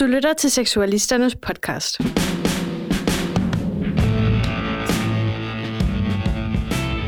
[0.00, 1.98] Du lytter til Seksualisternes podcast.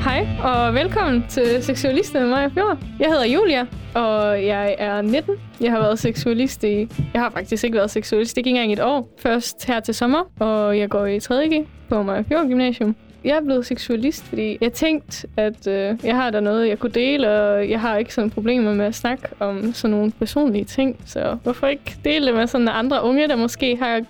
[0.05, 2.79] Hej, og velkommen til Seksualisterne Maja Fjord.
[2.99, 5.35] Jeg hedder Julia, og jeg er 19.
[5.61, 6.89] Jeg har været seksualist i...
[7.15, 9.09] Jeg har faktisk ikke været seksualist, ikke engang et år.
[9.19, 12.97] Først her til sommer, og jeg går i 3.G på Maja Fjord Gymnasium.
[13.27, 16.93] Jeg er blevet seksualist, fordi jeg tænkte, at øh, jeg har der noget, jeg kunne
[16.93, 21.01] dele, og jeg har ikke sådan problemer med at snakke om sådan nogle personlige ting.
[21.07, 24.01] Så hvorfor ikke dele det med sådan andre unge, der måske har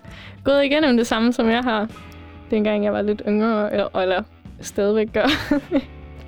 [0.45, 1.89] gået igennem det samme, som jeg har,
[2.51, 4.23] dengang jeg var lidt yngre, eller, eller
[4.61, 5.29] stadigvæk gør.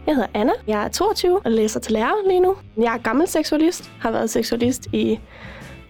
[0.06, 0.52] Jeg hedder Anna.
[0.66, 2.56] Jeg er 22 og læser til lærer lige nu.
[2.76, 3.90] Jeg er gammel seksualist.
[4.00, 5.18] Har været seksualist i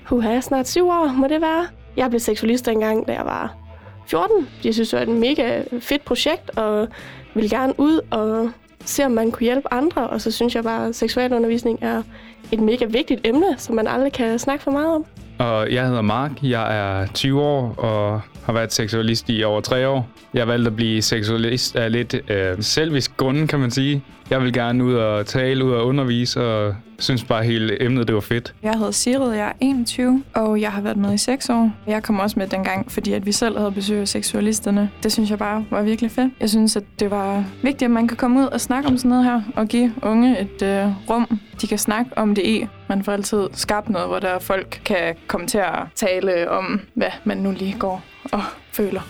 [0.04, 1.66] huha, snart syv år, må det være.
[1.96, 3.67] Jeg blev seksualist dengang, da jeg var
[4.08, 4.48] 14.
[4.64, 6.88] Jeg synes, det er et mega fedt projekt, og
[7.34, 8.50] vil gerne ud og
[8.84, 10.08] se, om man kunne hjælpe andre.
[10.08, 12.02] Og så synes jeg bare, at seksualundervisning er
[12.52, 15.04] et mega vigtigt emne, som man aldrig kan snakke for meget om.
[15.38, 19.88] Og jeg hedder Mark, jeg er 20 år og har været seksualist i over tre
[19.88, 20.08] år.
[20.34, 24.02] Jeg valgte at blive seksualist af lidt øh, selvisk grund, kan man sige.
[24.30, 28.14] Jeg vil gerne ud og tale, ud og undervise, og synes bare hele emnet, det
[28.14, 28.54] var fedt.
[28.62, 31.72] Jeg hedder Sigrid, jeg er 21, og jeg har været med i 6 år.
[31.86, 34.90] Jeg kom også med dengang, fordi at vi selv havde besøg af seksualisterne.
[35.02, 36.32] Det synes jeg bare var virkelig fedt.
[36.40, 39.08] Jeg synes, at det var vigtigt, at man kan komme ud og snakke om sådan
[39.08, 42.66] noget her, og give unge et øh, rum, de kan snakke om det i.
[42.88, 47.10] Man får altid skabt noget, hvor der folk kan komme til at tale om, hvad
[47.24, 49.00] man nu lige går og føler.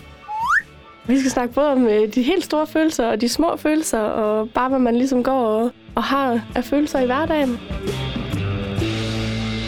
[1.07, 4.49] Vi skal snakke både om øh, de helt store følelser og de små følelser, og
[4.49, 7.57] bare hvad man ligesom går og, og har af følelser i hverdagen.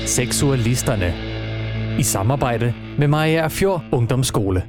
[0.06, 1.14] Seksualisterne.
[2.00, 4.64] I samarbejde med Maja Fjord Ungdomsskole.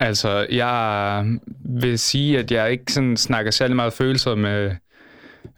[0.00, 1.24] Altså, jeg
[1.64, 4.70] vil sige, at jeg ikke sådan snakker særlig meget følelser med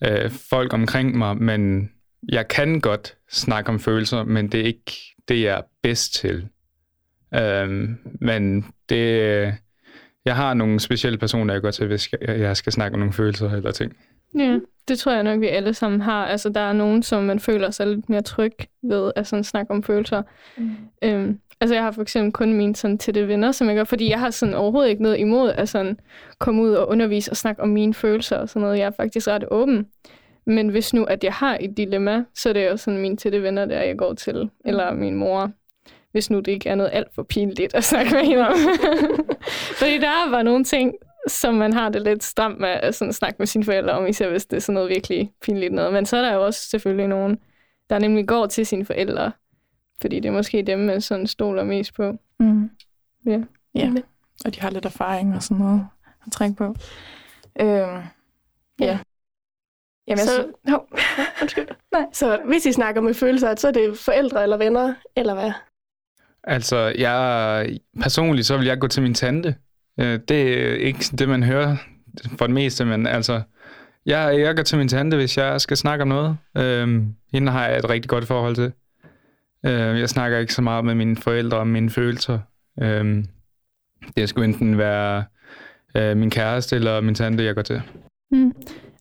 [0.07, 1.91] øh, folk omkring mig, men
[2.29, 4.93] jeg kan godt snakke om følelser, men det er ikke
[5.29, 6.49] det, jeg er bedst til.
[7.35, 9.53] Øhm, men det, øh,
[10.25, 13.51] jeg har nogle specielle personer, jeg går til, hvis jeg skal snakke om nogle følelser
[13.51, 13.97] eller ting.
[14.39, 14.58] Ja,
[14.89, 16.27] det tror jeg nok, vi alle sammen har.
[16.27, 18.52] Altså, der er nogen, som man føler sig lidt mere tryg
[18.83, 20.22] ved at sådan snakke om følelser.
[20.56, 20.77] Mm.
[21.02, 24.11] Øhm, altså, jeg har for eksempel kun mine sådan tætte venner, som jeg gør, fordi
[24.11, 25.98] jeg har sådan overhovedet ikke noget imod at sådan
[26.39, 28.78] komme ud og undervise og snakke om mine følelser og sådan noget.
[28.78, 29.86] Jeg er faktisk ret åben.
[30.46, 33.42] Men hvis nu, at jeg har et dilemma, så er det jo sådan mine tætte
[33.42, 35.52] venner, der jeg går til, eller min mor
[36.14, 38.55] hvis nu det ikke er noget alt for pinligt at snakke med hende om.
[39.80, 40.95] Fordi der er bare nogle ting,
[41.27, 44.30] som man har det lidt stramt med at sådan snakke med sine forældre om, især
[44.30, 45.92] hvis det er sådan noget virkelig pinligt noget.
[45.92, 47.39] Men så er der jo også selvfølgelig nogen,
[47.90, 49.33] der nemlig går til sine forældre,
[50.01, 52.13] fordi det er måske dem, man sådan stoler mest på.
[52.40, 52.70] Mm.
[53.27, 53.40] Ja.
[53.74, 53.92] ja,
[54.45, 55.86] og de har lidt erfaring og sådan noget
[56.27, 56.74] at trække på.
[57.61, 58.02] Øhm,
[58.80, 58.98] ja.
[60.07, 60.79] Jamen, så, altså, no.
[61.42, 61.68] undskyld.
[61.92, 62.07] Nej.
[62.13, 65.52] Så hvis I snakker med følelser, så er det forældre eller venner, eller hvad?
[66.45, 69.55] Altså, jeg, personligt så vil jeg gå til min tante.
[70.01, 71.77] Øh, det er ikke det, man hører
[72.39, 73.43] for det meste, men altså,
[74.07, 76.37] jeg, jeg går til min tante, hvis jeg skal snakke om noget.
[76.57, 78.73] Øh, hende har jeg et rigtig godt forhold til.
[79.67, 82.39] Øh, jeg snakker ikke så meget med mine forældre om mine følelser.
[82.83, 83.25] Øh,
[84.17, 85.25] det skulle enten være
[85.97, 87.83] øh, min kæreste eller min tante, jeg går til.
[88.31, 88.53] Mm.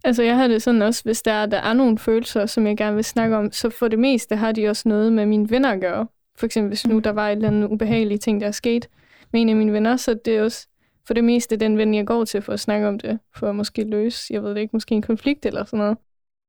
[0.03, 2.95] Altså, jeg har det sådan også, hvis der, der er nogle følelser, som jeg gerne
[2.95, 5.81] vil snakke om, så for det meste har de også noget med mine venner at
[5.81, 6.07] gøre.
[6.37, 8.87] For eksempel, hvis nu der var et eller andet ubehageligt ting, der er sket
[9.33, 10.67] med en af mine venner, så det er også
[11.07, 13.55] for det meste den ven, jeg går til for at snakke om det, for at
[13.55, 15.97] måske løse, jeg ved det ikke, måske en konflikt eller sådan noget.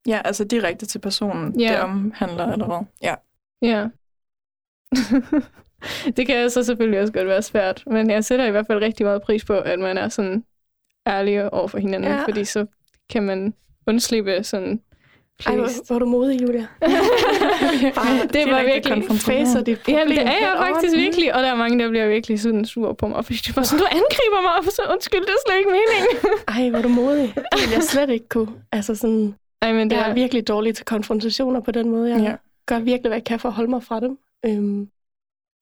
[0.06, 1.68] Ja, altså direkte til personen, ja.
[1.68, 2.86] det omhandler, eller hvad?
[3.02, 3.14] Ja.
[3.62, 3.88] Ja.
[6.16, 9.06] det kan så selvfølgelig også godt være svært, men jeg sætter i hvert fald rigtig
[9.06, 10.44] meget pris på, at man er sådan
[11.06, 12.24] ærlig over for hinanden, ja.
[12.24, 12.66] fordi så
[13.10, 13.54] kan man
[13.86, 14.80] undslippe sådan
[15.38, 15.50] Please.
[15.50, 16.66] Ej, hvor, hvor er du modig, Julia.
[17.98, 19.96] Bare, det var virkelig facer dit problem.
[19.96, 22.92] Jamen, det er jeg faktisk virkelig, og der er mange, der bliver virkelig sådan sur
[22.92, 25.58] på mig, fordi de bare sådan, du angriber mig, og så undskyld, det er slet
[25.58, 26.16] ikke meningen.
[26.54, 27.34] Ej, hvor er du modig.
[27.34, 28.52] Det vil jeg slet ikke kunne.
[28.72, 32.10] Altså sådan, Ej, men det jeg er, er virkelig dårlig til konfrontationer på den måde.
[32.10, 32.36] Jeg ja.
[32.66, 34.18] gør virkelig, hvad jeg kan for at holde mig fra dem.
[34.46, 34.88] Øhm,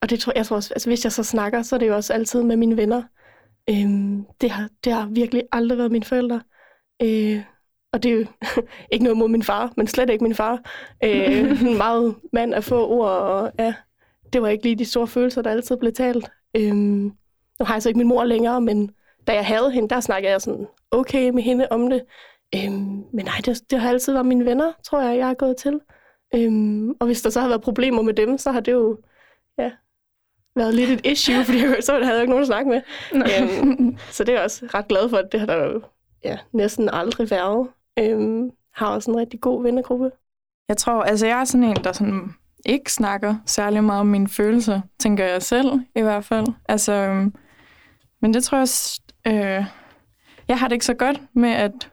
[0.01, 1.95] og det tror jeg tror også, altså, hvis jeg så snakker, så er det jo
[1.95, 3.03] også altid med mine venner.
[3.69, 6.41] Øhm, det, har, det har virkelig aldrig været mine forældre.
[7.01, 7.41] Øh,
[7.93, 8.25] og det er jo
[8.91, 10.61] ikke noget mod min far, men slet ikke min far.
[11.03, 13.73] Øh, meget mand af få ord, og ja,
[14.33, 16.31] det var ikke lige de store følelser, der altid blev talt.
[16.55, 18.91] Øh, nu har jeg så ikke min mor længere, men
[19.27, 22.03] da jeg havde hende, der snakkede jeg sådan okay med hende om det.
[22.55, 22.71] Øh,
[23.13, 25.79] men nej, det, det har altid været mine venner, tror jeg, jeg er gået til.
[26.35, 28.97] Øh, og hvis der så har været problemer med dem, så har det jo
[29.57, 29.71] ja,
[30.55, 32.81] været lidt et issue, fordi jeg, så havde jeg ikke nogen at snakke med.
[33.13, 35.81] Øh, så det er jeg også ret glad for, at det har der jo
[36.23, 37.67] ja, næsten aldrig været.
[37.99, 40.11] Øhm, har også en rigtig god vennegruppe.
[40.67, 42.33] Jeg tror, altså jeg er sådan en, der sådan
[42.65, 46.47] ikke snakker særlig meget om mine følelser, tænker jeg selv i hvert fald.
[46.69, 47.33] Altså, øhm,
[48.21, 49.65] men det tror jeg også, øh,
[50.47, 51.91] jeg har det ikke så godt med at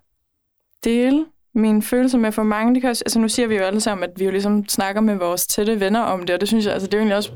[0.84, 2.74] dele mine følelser med for mange.
[2.74, 5.00] Det kan også, altså nu siger vi jo alle sammen, at vi jo ligesom snakker
[5.00, 7.16] med vores tætte venner om det, og det synes jeg, altså det er jo egentlig
[7.16, 7.32] også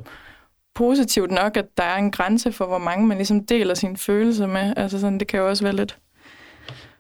[0.74, 4.46] positivt nok, at der er en grænse for, hvor mange man ligesom deler sine følelser
[4.46, 4.74] med.
[4.76, 5.98] Altså sådan, det kan jo også være lidt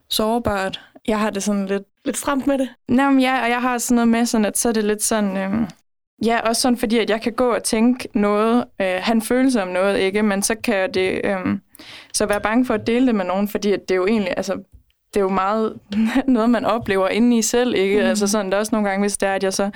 [0.08, 0.80] sårbart.
[1.08, 1.82] Jeg har det sådan lidt...
[2.04, 2.68] Lidt stramt med det?
[2.88, 5.02] Nej, men ja, og jeg har sådan noget med, sådan, at så er det lidt
[5.02, 5.36] sådan...
[5.36, 5.66] Øhm,
[6.24, 9.68] ja, også sådan fordi, at jeg kan gå og tænke noget, øh, han følelser om
[9.68, 10.22] noget, ikke?
[10.22, 11.20] Men så kan det...
[11.24, 11.60] Øhm,
[12.12, 14.34] så være bange for at dele det med nogen, fordi at det er jo egentlig...
[14.36, 14.52] Altså,
[15.14, 15.78] det er jo meget
[16.26, 18.00] noget, man oplever inde i selv, ikke?
[18.00, 18.06] Mm.
[18.06, 19.70] Altså sådan, der er også nogle gange, hvis det er, at jeg så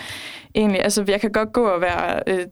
[0.54, 0.82] egentlig...
[0.82, 2.22] Altså, jeg kan godt gå og være...
[2.26, 2.46] Øh,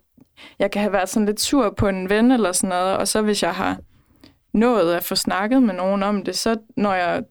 [0.58, 3.22] jeg kan have været sådan lidt sur på en ven eller sådan noget, og så
[3.22, 3.78] hvis jeg har
[4.52, 7.22] nået at få snakket med nogen om det, så når jeg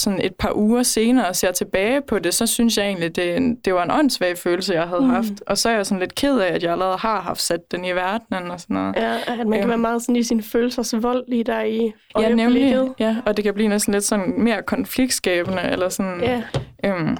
[0.00, 3.74] sådan et par uger senere ser tilbage på det, så synes jeg egentlig, det, det
[3.74, 5.10] var en åndssvag følelse, jeg havde mm.
[5.10, 5.32] haft.
[5.46, 7.84] Og så er jeg sådan lidt ked af, at jeg allerede har haft sat den
[7.84, 8.96] i verden og sådan noget.
[8.96, 9.66] Ja, at man kan ja.
[9.66, 12.88] være meget sådan i sin følelsesvold lige der i Ja, nemlig.
[12.98, 16.20] Ja, og det kan blive næsten lidt sådan mere konfliktskabende, eller sådan...
[16.20, 16.42] Ja.
[16.84, 17.16] Øhm,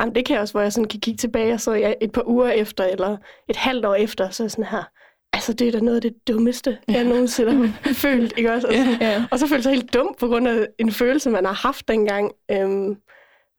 [0.00, 2.12] Jamen, det kan jeg også, hvor jeg sådan kan kigge tilbage, og så jeg et
[2.12, 3.16] par uger efter, eller
[3.48, 4.84] et halvt år efter, så sådan her,
[5.32, 6.92] altså det er da noget af det dummeste, ja.
[6.92, 8.68] jeg nogensinde har følt, ikke også?
[8.68, 9.24] Og, så, ja.
[9.30, 12.32] og så føler jeg helt dum på grund af en følelse, man har haft dengang.
[12.50, 12.96] Øhm,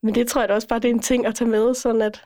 [0.04, 2.02] men det tror jeg da også bare, det er en ting at tage med, sådan
[2.02, 2.24] at,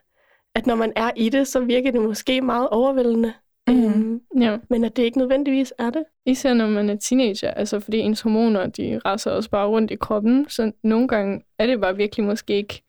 [0.56, 3.34] at når man er i det, så virker det måske meget overvældende.
[3.68, 3.86] Mm.
[3.86, 4.58] Øhm, ja.
[4.70, 6.04] Men at det ikke nødvendigvis er det.
[6.26, 9.96] Især når man er teenager, altså fordi ens hormoner, de raser også bare rundt i
[9.96, 12.84] kroppen, så nogle gange er det bare virkelig måske ikke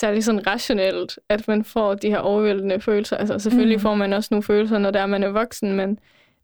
[0.00, 3.16] særlig sådan rationelt, at man får de her overvældende følelser.
[3.16, 3.82] Altså selvfølgelig mm.
[3.82, 5.98] får man også nogle følelser, når der man er voksen, men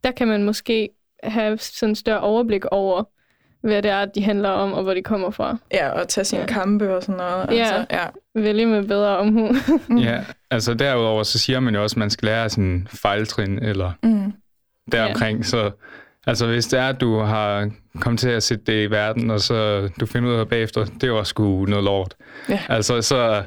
[0.04, 0.88] der kan man måske
[1.22, 3.04] have sådan større overblik over,
[3.60, 5.56] hvad det er, de handler om, og hvor de kommer fra.
[5.72, 6.46] Ja, og tage sine ja.
[6.46, 7.46] kampe og sådan noget.
[7.50, 8.06] Ja, altså, ja.
[8.34, 9.48] vælge med bedre omhu.
[10.08, 13.92] ja, altså derudover, så siger man jo også, at man skal lære sådan fejltrin, eller
[14.02, 14.32] mm.
[14.92, 15.42] deromkring, ja.
[15.42, 15.70] så
[16.26, 17.70] Altså hvis det er, at du har
[18.00, 21.12] kommet til at sætte det i verden, og så du finder ud af bagefter, det
[21.12, 22.14] var sgu noget lort.
[22.48, 22.60] Ja.
[22.68, 23.42] Altså så,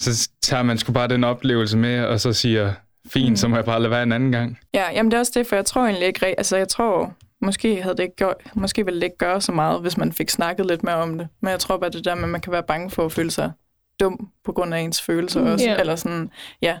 [0.00, 2.72] så tager man sgu bare den oplevelse med, og så siger,
[3.06, 3.36] fint, mm.
[3.36, 4.58] så må jeg bare lade være en anden gang.
[4.74, 7.82] Ja, jamen det er også det, for jeg tror egentlig ikke, altså jeg tror, måske
[7.82, 10.66] havde det ikke gjort, måske ville det ikke gøre så meget, hvis man fik snakket
[10.66, 11.28] lidt mere om det.
[11.40, 13.30] Men jeg tror bare det der med, at man kan være bange for at føle
[13.30, 13.52] sig
[14.00, 15.46] dum på grund af ens følelser mm.
[15.46, 15.66] også.
[15.68, 15.80] Yeah.
[15.80, 16.30] Eller sådan,
[16.62, 16.78] ja.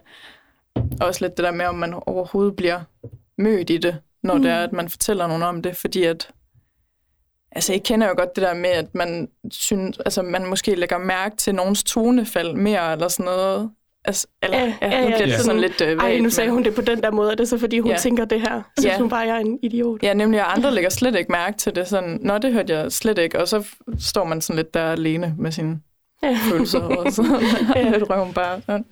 [1.00, 2.80] Også lidt det der med, om man overhovedet bliver
[3.38, 4.42] mødt i det når mm.
[4.42, 6.30] det er, at man fortæller nogen om det, fordi at
[7.54, 10.98] Altså, jeg kender jo godt det der med, at man synes, altså, man måske lægger
[10.98, 13.70] mærke til nogens tonefald mere, eller sådan noget.
[14.04, 16.80] Altså, eller, ja, ja, ja, ja, sådan lidt øh, Ej, nu sagde hun det på
[16.80, 17.96] den der måde, er det så fordi, hun ja.
[17.96, 18.62] tænker det her?
[18.78, 18.98] Så ja.
[18.98, 20.02] hun bare, jeg er en idiot.
[20.02, 21.88] Ja, nemlig, og andre lægger slet ikke mærke til det.
[21.88, 23.40] Sådan, Nå, det hørte jeg slet ikke.
[23.40, 23.66] Og så
[23.98, 25.80] står man sådan lidt der alene med sine
[26.22, 26.38] ja.
[26.50, 26.80] følelser.
[26.80, 27.22] Og så
[27.76, 27.92] ja.
[28.10, 28.60] røven bare.
[28.66, 28.84] Sådan.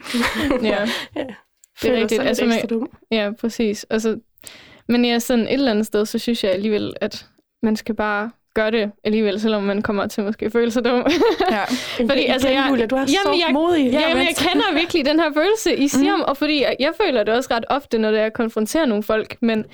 [0.63, 0.89] ja.
[1.17, 1.25] ja.
[1.83, 2.23] Det er rigtigt.
[2.23, 3.87] Altså, man, ja, præcis.
[3.91, 4.17] Altså,
[4.91, 7.27] men ja, sådan et eller andet sted, så synes jeg alligevel, at
[7.63, 11.07] man skal bare gøre det alligevel, selvom man kommer til måske at føle sig dum.
[11.51, 11.65] ja.
[12.11, 13.93] fordi, altså, jeg, Julia, du er jamen, så jeg, modig.
[13.93, 16.23] Ja, jamen, jeg kender virkelig den her følelse, I siger mm.
[16.23, 19.65] og fordi jeg, jeg føler det også ret ofte, når jeg konfronterer nogle folk, men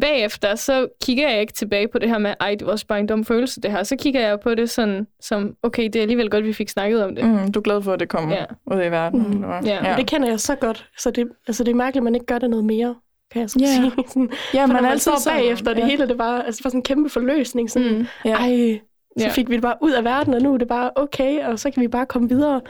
[0.00, 3.00] bagefter, så kigger jeg ikke tilbage på det her med, ej, det var også bare
[3.00, 3.82] en dum følelse, det her.
[3.82, 7.04] Så kigger jeg på det sådan, som, okay, det er alligevel godt, vi fik snakket
[7.04, 7.24] om det.
[7.24, 8.44] Mm, du er glad for, at det kommer ja.
[8.76, 9.20] ud i verden.
[9.20, 9.50] Mm.
[9.64, 9.90] Ja.
[9.90, 9.96] ja.
[9.96, 12.38] Det kender jeg så godt, så det, altså, det er mærkeligt, at man ikke gør
[12.38, 12.94] det noget mere
[13.30, 13.92] kan jeg så yeah.
[13.92, 14.08] sige.
[14.08, 15.76] sådan, ja, man er altid bagefter, ja.
[15.76, 17.70] det hele, det var, altså, var sådan en kæmpe forløsning.
[17.70, 18.06] Sådan, mm.
[18.24, 18.34] ja.
[18.34, 18.80] Ej,
[19.18, 19.30] så ja.
[19.30, 21.70] fik vi det bare ud af verden, og nu er det bare okay, og så
[21.70, 22.60] kan vi bare komme videre,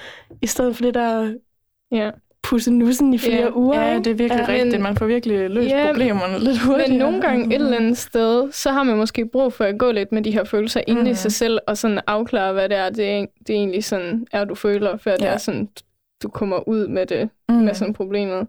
[0.43, 1.35] i stedet for det der
[1.93, 2.11] ja.
[2.43, 3.57] pusse nussen i flere ja.
[3.57, 3.81] uger.
[3.81, 4.53] Ja, det er virkelig ja.
[4.53, 4.83] rigtigt.
[4.83, 6.89] Man får virkelig løst ja, problemerne lidt hurtigt.
[6.89, 9.93] Men nogle gange et eller andet sted, så har man måske brug for at gå
[9.93, 10.97] lidt med de her følelser mm.
[10.97, 13.85] inde i sig selv, og sådan afklare, hvad det er, det, er, det er egentlig
[13.85, 15.17] sådan er, du føler, før ja.
[15.17, 15.69] det er sådan,
[16.23, 17.55] du kommer ud med det, mm.
[17.55, 18.47] med sådan problemet.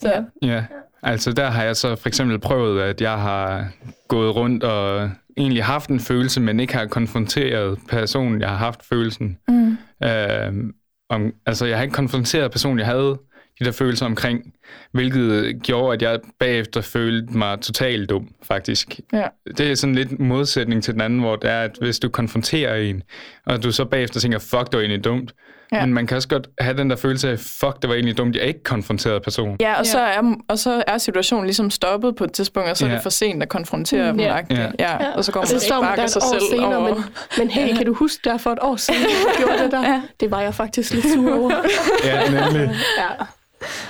[0.00, 0.08] Så.
[0.08, 0.22] Ja.
[0.42, 0.64] ja.
[1.04, 3.68] Altså der har jeg så for eksempel prøvet, at jeg har
[4.08, 8.84] gået rundt og egentlig haft en følelse, men ikke har konfronteret personen, jeg har haft
[8.84, 9.38] følelsen.
[9.48, 9.76] Mm.
[10.04, 10.72] Øh,
[11.08, 13.18] om, altså jeg har ikke konfronteret personen, jeg havde
[13.58, 14.54] de der følelser omkring,
[14.92, 19.00] hvilket gjorde, at jeg bagefter følte mig totalt dum, faktisk.
[19.12, 19.26] Ja.
[19.58, 22.76] Det er sådan lidt modsætning til den anden, hvor det er, at hvis du konfronterer
[22.76, 23.02] en,
[23.46, 25.34] og du så bagefter tænker, fuck, det var egentlig dumt,
[25.72, 25.80] Ja.
[25.80, 28.36] Men man kan også godt have den der følelse af, fuck, det var egentlig dumt,
[28.36, 29.56] jeg ikke konfronterede personen.
[29.60, 32.86] Ja, og, Så er, og så er situationen ligesom stoppet på et tidspunkt, og så
[32.86, 32.90] ja.
[32.90, 34.26] er det for sent at konfrontere mm, dem.
[34.26, 34.36] Ja.
[34.50, 34.70] Ja.
[34.78, 35.10] ja.
[35.10, 36.94] Og så går man og så man der sig selv senere, over.
[36.94, 37.04] Men,
[37.38, 39.82] men hey, kan du huske der for et år siden, jeg gjorde det der?
[39.82, 40.02] Ja.
[40.20, 41.52] Det var jeg faktisk lidt sur over.
[42.04, 42.76] ja, nemlig.
[42.98, 43.24] Ja.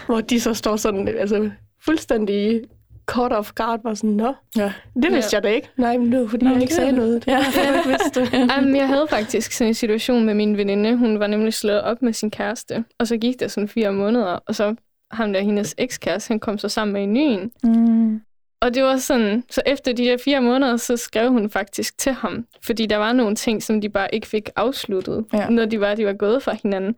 [0.06, 1.50] Hvor de så står sådan, altså
[1.84, 2.60] fuldstændig
[3.06, 4.72] caught off guard, var sådan, nå, ja.
[5.02, 5.36] det vidste ja.
[5.36, 5.68] jeg da ikke.
[5.76, 7.24] Nej, men nu, fordi nå, jeg ikke sagde noget.
[7.24, 7.38] Det ja.
[7.56, 8.20] jeg ikke vidste.
[8.58, 10.96] um, jeg havde faktisk sådan en situation med min veninde.
[10.96, 14.38] Hun var nemlig slået op med sin kæreste, og så gik der sådan fire måneder,
[14.46, 14.74] og så
[15.10, 18.20] ham der, hendes ekskæreste, han kom så sammen med en ny mm.
[18.60, 22.12] Og det var sådan, så efter de der fire måneder, så skrev hun faktisk til
[22.12, 25.48] ham, fordi der var nogle ting, som de bare ikke fik afsluttet, ja.
[25.48, 26.96] når de var, de var gået fra hinanden.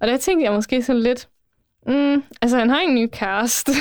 [0.00, 1.28] Og der tænkte jeg måske sådan lidt,
[1.88, 3.72] Mm, altså, han har en ny kæreste.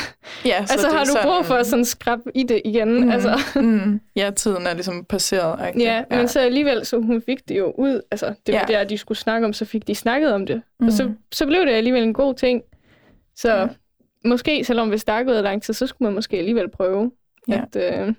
[0.46, 1.24] Ja, altså, har du sådan...
[1.24, 3.04] brug for at sådan skrab i det igen?
[3.04, 3.40] Mm, altså.
[3.56, 4.02] mm.
[4.16, 5.60] Ja, tiden er ligesom passeret.
[5.68, 5.84] Ikke?
[5.84, 8.02] Ja, ja, men så alligevel, så hun fik det jo ud.
[8.12, 8.78] Altså, det var ja.
[8.78, 10.62] der, de skulle snakke om, så fik de snakket om det.
[10.80, 10.88] Mm.
[10.88, 11.18] Og så, mm.
[11.32, 12.62] så blev det alligevel en god ting.
[13.36, 13.68] Så ja.
[14.26, 17.12] måske, selvom vi der er lang tid, så skulle man måske alligevel prøve.
[17.48, 17.62] Ja.
[17.74, 18.14] At, øh...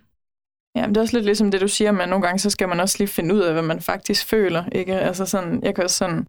[0.76, 2.68] Ja, men det er også lidt ligesom det, du siger, men nogle gange, så skal
[2.68, 4.64] man også lige finde ud af, hvad man faktisk føler.
[4.72, 4.94] Ikke?
[4.94, 6.26] Altså sådan, jeg kan også sådan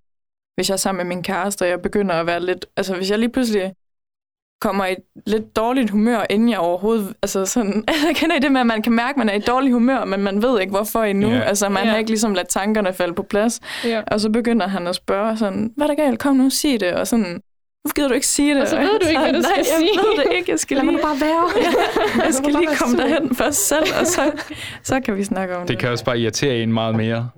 [0.57, 2.65] hvis jeg er sammen med min kæreste, og jeg begynder at være lidt...
[2.77, 3.73] Altså, hvis jeg lige pludselig
[4.61, 7.13] kommer i et lidt dårligt humør, inden jeg overhovedet...
[7.21, 9.39] Altså sådan, jeg kender I det med, at man kan mærke, at man er i
[9.39, 11.29] dårligt humør, men man ved ikke, hvorfor endnu.
[11.29, 11.47] Yeah.
[11.47, 11.91] Altså, man yeah.
[11.91, 13.59] har ikke ligesom ladet tankerne falde på plads.
[13.85, 14.03] Yeah.
[14.07, 16.19] Og så begynder han at spørge sådan, hvad er der galt?
[16.19, 16.93] Kom nu, sig det.
[16.93, 17.41] Og sådan,
[17.81, 18.61] hvorfor gider du ikke sige det?
[18.61, 19.89] Og så ved du ikke, hvad du skal sige.
[19.95, 20.51] jeg ved det ikke.
[20.51, 20.99] Jeg skal Lad lige...
[21.01, 21.49] bare være.
[22.25, 24.31] jeg skal lige komme derhen først selv, og så,
[24.83, 25.67] så kan vi snakke om det.
[25.67, 27.29] Det kan også bare irritere en meget mere,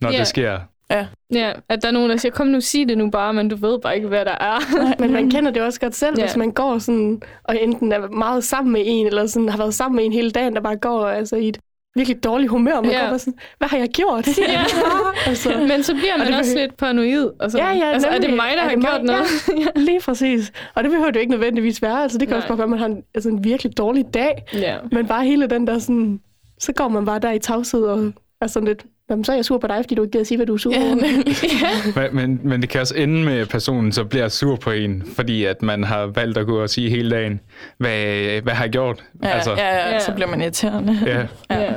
[0.00, 0.18] når yeah.
[0.18, 0.58] det sker.
[0.90, 1.06] Ja.
[1.34, 3.56] ja, at der er nogen, der siger, kom nu, sig det nu bare, men du
[3.56, 4.58] ved bare ikke, hvad der er.
[5.00, 6.24] men man kender det også godt selv, ja.
[6.24, 9.74] hvis man går sådan, og enten er meget sammen med en, eller sådan har været
[9.74, 11.58] sammen med en hele dagen, der bare går altså, i et
[11.96, 13.08] virkelig dårligt humør, man ja.
[13.10, 14.28] går sådan, hvad har jeg gjort?
[14.38, 14.64] Ja.
[15.30, 15.64] altså.
[15.68, 17.30] Men så bliver man også lidt paranoid.
[17.40, 19.04] Altså, ja, ja, altså, er det mig, der har gjort mig?
[19.04, 19.26] noget?
[19.48, 20.52] Ja, lige præcis.
[20.74, 22.02] Og det behøver det ikke nødvendigvis være.
[22.02, 22.38] Altså, det kan Nej.
[22.38, 24.42] også bare være, at man har en, altså, en virkelig dårlig dag.
[24.54, 24.76] Ja.
[24.92, 26.20] Men bare hele den der sådan,
[26.58, 29.44] så går man bare der i tavshed og er sådan lidt, Jamen, så er jeg
[29.44, 32.40] sur på dig, fordi du ikke gider sige, hvad du er sur ja, men, men,
[32.48, 35.62] men det kan også ende med, at personen så bliver sur på en, fordi at
[35.62, 37.40] man har valgt at gå og sige hele dagen,
[37.78, 39.04] hvad, hvad har jeg gjort?
[39.22, 40.98] Ja, altså, ja, ja, ja, så bliver man irriterende.
[41.06, 41.26] Ja.
[41.50, 41.60] ja.
[41.60, 41.74] ja.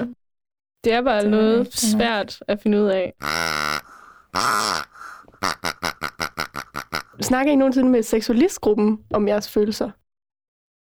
[0.84, 3.14] Det er bare det noget er svært at finde ud af.
[7.22, 9.92] Snakker I nogensinde med seksualistgruppen om jeres følelser?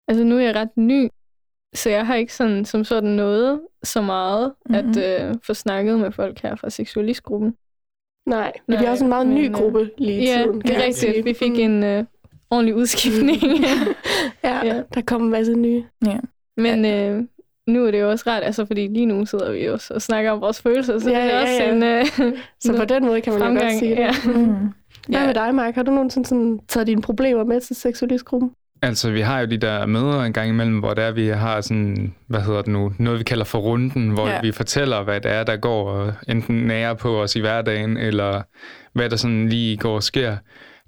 [0.07, 1.09] Altså, nu er jeg ret ny,
[1.75, 4.89] så jeg har ikke sådan, som sådan noget så meget mm-hmm.
[4.89, 7.55] at øh, få snakket med folk her fra seksualistgruppen.
[8.25, 10.61] Nej, Nej vi har også en meget men, ny øh, gruppe lige ja, tiden.
[10.61, 11.25] det er rigtigt.
[11.25, 11.59] Vi fik mm.
[11.59, 12.05] en øh,
[12.49, 13.41] ordentlig udskiftning.
[14.43, 15.83] ja, ja, der kom en masse nye.
[16.05, 16.17] Ja.
[16.57, 17.23] Men øh,
[17.67, 20.31] nu er det jo også rart, altså fordi lige nu sidder vi også og snakker
[20.31, 21.71] om vores følelser, så ja, det er ja, også ja.
[21.71, 22.05] en øh,
[22.63, 23.99] Så på den måde kan man jo godt sige det.
[23.99, 24.11] Ja.
[24.25, 24.55] Mm.
[25.07, 25.25] Hvad ja.
[25.25, 25.75] med dig, Mark?
[25.75, 28.51] Har du nogensinde sådan, taget dine problemer med til seksualistgruppen?
[28.81, 32.15] Altså, vi har jo de der møder en gang imellem, hvor der vi har sådan,
[32.27, 34.41] hvad hedder det nu, noget vi kalder for runden, hvor ja.
[34.41, 38.41] vi fortæller, hvad det er, der går enten nære på os i hverdagen, eller
[38.93, 40.37] hvad der sådan lige går og sker.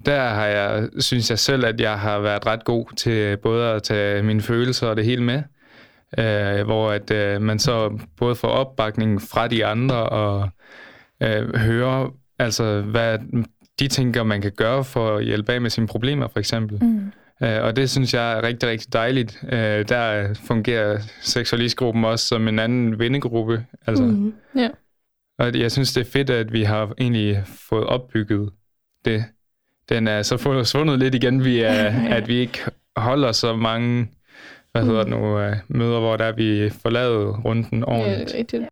[0.05, 3.83] Der har jeg, synes jeg selv, at jeg har været ret god til både at
[3.83, 5.43] tage mine følelser og det hele med,
[6.17, 10.49] øh, hvor at øh, man så både får opbakning fra de andre og
[11.23, 13.19] øh, hører, altså hvad
[13.79, 16.83] de tænker, man kan gøre for at hjælpe af med sine problemer, for eksempel.
[16.83, 17.11] Mm.
[17.43, 19.43] Øh, og det synes jeg er rigtig, rigtig dejligt.
[19.43, 23.65] Øh, der fungerer seksualistgruppen også som en anden vennegruppe.
[23.87, 24.69] Altså, mm, yeah.
[25.39, 28.53] Og jeg synes, det er fedt, at vi har egentlig fået opbygget
[29.05, 29.25] det.
[29.89, 31.85] Den er så forsvundet lidt igen, vi er,
[32.17, 32.59] at vi ikke
[32.95, 34.07] holder så mange
[34.71, 38.33] hvad hedder det nu, uh, møder, hvor der vi forladet runden ordentligt.
[38.33, 38.69] Ja, det,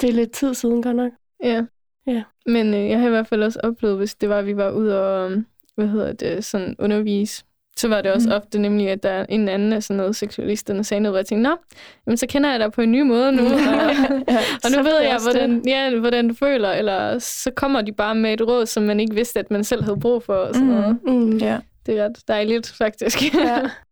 [0.00, 1.12] det er lidt tid siden, godt nok.
[1.44, 1.64] Ja.
[2.06, 2.22] ja.
[2.46, 4.70] Men øh, jeg har i hvert fald også oplevet, hvis det var, at vi var
[4.70, 7.44] ude og hvad hedder det, sådan undervise
[7.76, 8.34] så var det også mm.
[8.34, 11.50] ofte nemlig, at der en anden af sådan noget seksualisterne sagde noget, hvor jeg tænkte,
[11.50, 11.56] nå,
[12.06, 13.52] jamen, så kender jeg dig på en ny måde nu, og,
[14.28, 18.14] ja, og nu ved jeg, hvordan, ja, hvordan du føler, eller så kommer de bare
[18.14, 20.68] med et råd, som man ikke vidste, at man selv havde brug for, og sådan
[20.68, 20.74] mm.
[20.74, 20.98] noget.
[21.06, 21.58] Mm, ja.
[21.86, 23.34] Det er ret dejligt, faktisk.
[23.34, 23.60] ja.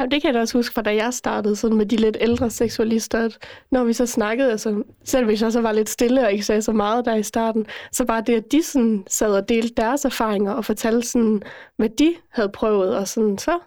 [0.00, 2.16] Ja, det kan jeg da også huske fra da jeg startede sådan med de lidt
[2.20, 3.38] ældre seksualister, at
[3.70, 6.62] når vi så snakkede, altså selv hvis jeg så var lidt stille og ikke sagde
[6.62, 10.04] så meget der i starten, så bare det, at de sådan sad og delte deres
[10.04, 11.42] erfaringer og fortalte sådan,
[11.76, 13.58] hvad de havde prøvet, og sådan så,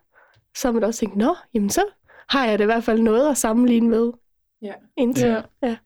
[0.58, 1.84] så man også tænkt, nå, jamen så
[2.30, 4.12] har jeg det i hvert fald noget at sammenligne med.
[4.62, 4.74] Ja.
[4.98, 5.42] Indtil, ja.
[5.64, 5.78] ja.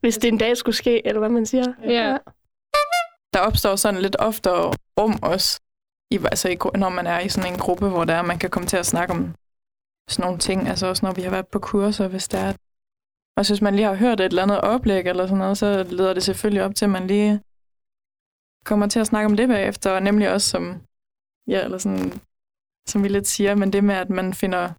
[0.00, 1.72] Hvis det en dag skulle ske, eller hvad man siger.
[1.84, 2.10] Ja.
[2.10, 2.16] ja.
[3.34, 5.60] Der opstår sådan lidt oftere rum også,
[6.10, 8.50] i, altså i, når man er i sådan en gruppe, hvor der er, man kan
[8.50, 9.34] komme til at snakke om
[10.08, 10.68] sådan nogle ting.
[10.68, 12.52] Altså også når vi har været på kurser, hvis der er...
[13.36, 16.14] Og hvis man lige har hørt et eller andet oplæg eller sådan noget, så leder
[16.14, 17.40] det selvfølgelig op til, at man lige
[18.64, 20.82] kommer til at snakke om det bagefter, og nemlig også som,
[21.48, 22.12] ja, eller sådan,
[22.88, 24.70] som vi lidt siger, men det med, at man finder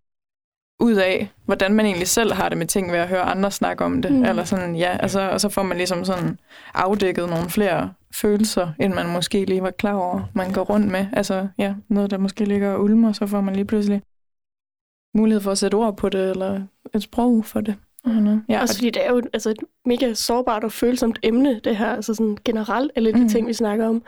[0.80, 3.86] ud af, hvordan man egentlig selv har det med ting ved at høre andre snakke
[3.86, 4.12] om det.
[4.12, 4.24] Mm.
[4.24, 6.40] Eller sådan, ja, altså, og så får man ligesom sådan
[6.74, 11.08] afdækket nogle flere følelser, end man måske lige var klar over, man går rundt med.
[11.14, 14.02] Altså, ja, noget, der måske ligger og ulmer, så får man lige pludselig
[15.14, 16.62] mulighed for at sætte ord på det, eller
[16.94, 17.76] et sprog for det.
[18.06, 18.42] Mm-hmm.
[18.50, 21.88] Ja, Også fordi det er jo altså, et mega sårbart og følsomt emne, det her,
[21.88, 23.30] altså sådan generelt, alle de mm.
[23.30, 24.04] ting, vi snakker om.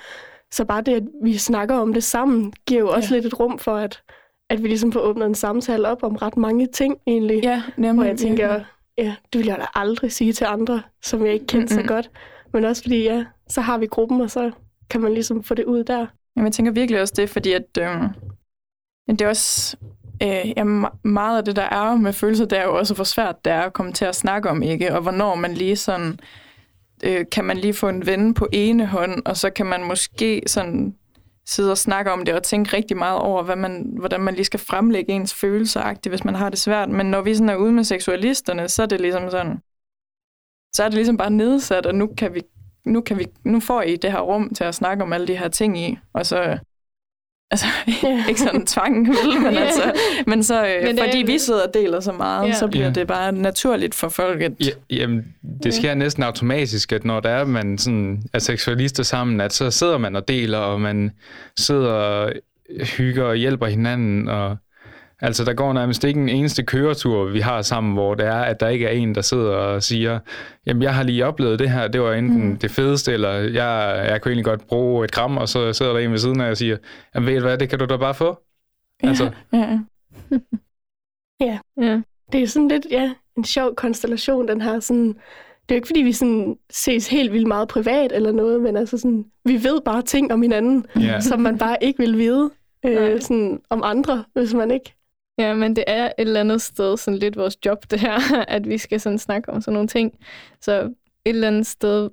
[0.51, 3.15] Så bare det, at vi snakker om det sammen, giver jo også ja.
[3.15, 4.01] lidt et rum for, at
[4.49, 7.43] at vi ligesom får åbnet en samtale op om ret mange ting egentlig.
[7.43, 7.93] Ja, nemlig.
[7.93, 8.63] Hvor jeg tænker,
[8.97, 11.87] ja, det vil jeg da aldrig sige til andre, som jeg ikke kender mm-hmm.
[11.87, 12.11] så godt.
[12.53, 14.51] Men også fordi, ja, så har vi gruppen, og så
[14.89, 16.07] kan man ligesom få det ud der.
[16.35, 18.01] Jamen, jeg tænker virkelig også det, fordi at, øh,
[19.09, 19.77] det er også
[20.23, 20.63] øh, ja,
[21.03, 23.61] meget af det, der er med følelser, det er jo også, hvor svært det er
[23.61, 24.95] at komme til at snakke om, ikke?
[24.95, 26.19] Og hvornår man lige sådan,
[27.03, 30.41] øh, kan man lige få en ven på ene hånd, og så kan man måske
[30.47, 30.95] sådan
[31.45, 34.45] sidde og snakke om det og tænke rigtig meget over, hvad man, hvordan man lige
[34.45, 36.89] skal fremlægge ens følelser, hvis man har det svært.
[36.89, 39.59] Men når vi sådan er ude med seksualisterne, så er det ligesom sådan,
[40.75, 42.41] så er det ligesom bare nedsat, og nu kan vi,
[42.85, 45.37] nu kan vi, nu får I det her rum til at snakke om alle de
[45.37, 46.57] her ting i, og så
[47.51, 47.65] Altså,
[48.05, 48.27] yeah.
[48.29, 49.61] ikke sådan tvang, vel, men, yeah.
[49.61, 49.93] altså,
[50.27, 51.25] men så, øh, men fordi er...
[51.25, 52.55] vi sidder og deler så meget, yeah.
[52.55, 52.95] så bliver yeah.
[52.95, 54.41] det bare naturligt for folk.
[54.41, 54.51] At...
[54.59, 55.25] Ja, jamen,
[55.63, 55.97] det sker yeah.
[55.97, 60.15] næsten automatisk, at når der er man sådan, er seksualister sammen, at så sidder man
[60.15, 61.11] og deler, og man
[61.57, 62.33] sidder og
[62.97, 64.57] hygger og hjælper hinanden, og
[65.21, 68.59] Altså, der går nærmest ikke en eneste køretur, vi har sammen, hvor det er, at
[68.59, 70.19] der ikke er en, der sidder og siger,
[70.65, 72.57] jamen, jeg har lige oplevet det her, det var enten mm.
[72.57, 75.99] det fedeste, eller jeg, jeg kunne egentlig godt bruge et gram, og så sidder der
[75.99, 76.77] en ved siden af og siger,
[77.15, 78.37] jamen, ved du hvad, det kan du da bare få.
[79.03, 79.31] Ja, altså.
[79.53, 79.79] ja.
[81.41, 81.59] ja.
[81.81, 82.01] ja.
[82.31, 85.87] Det er sådan lidt, ja, en sjov konstellation, den her sådan, det er jo ikke,
[85.87, 89.81] fordi vi sådan ses helt vildt meget privat eller noget, men altså sådan, vi ved
[89.85, 91.21] bare ting om hinanden, yeah.
[91.21, 92.51] som man bare ikke vil vide
[92.85, 94.93] øh, sådan, om andre, hvis man ikke
[95.37, 98.69] Ja, men det er et eller andet sted sådan lidt vores job, det her, at
[98.69, 100.19] vi skal sådan snakke om sådan nogle ting.
[100.61, 100.93] Så et
[101.25, 102.09] eller andet sted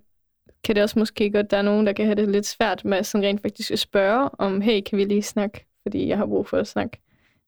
[0.65, 3.03] kan det også måske godt, der er nogen, der kan have det lidt svært med
[3.03, 6.47] sådan rent faktisk at spørge om, hey, kan vi lige snakke, fordi jeg har brug
[6.47, 6.99] for at snakke.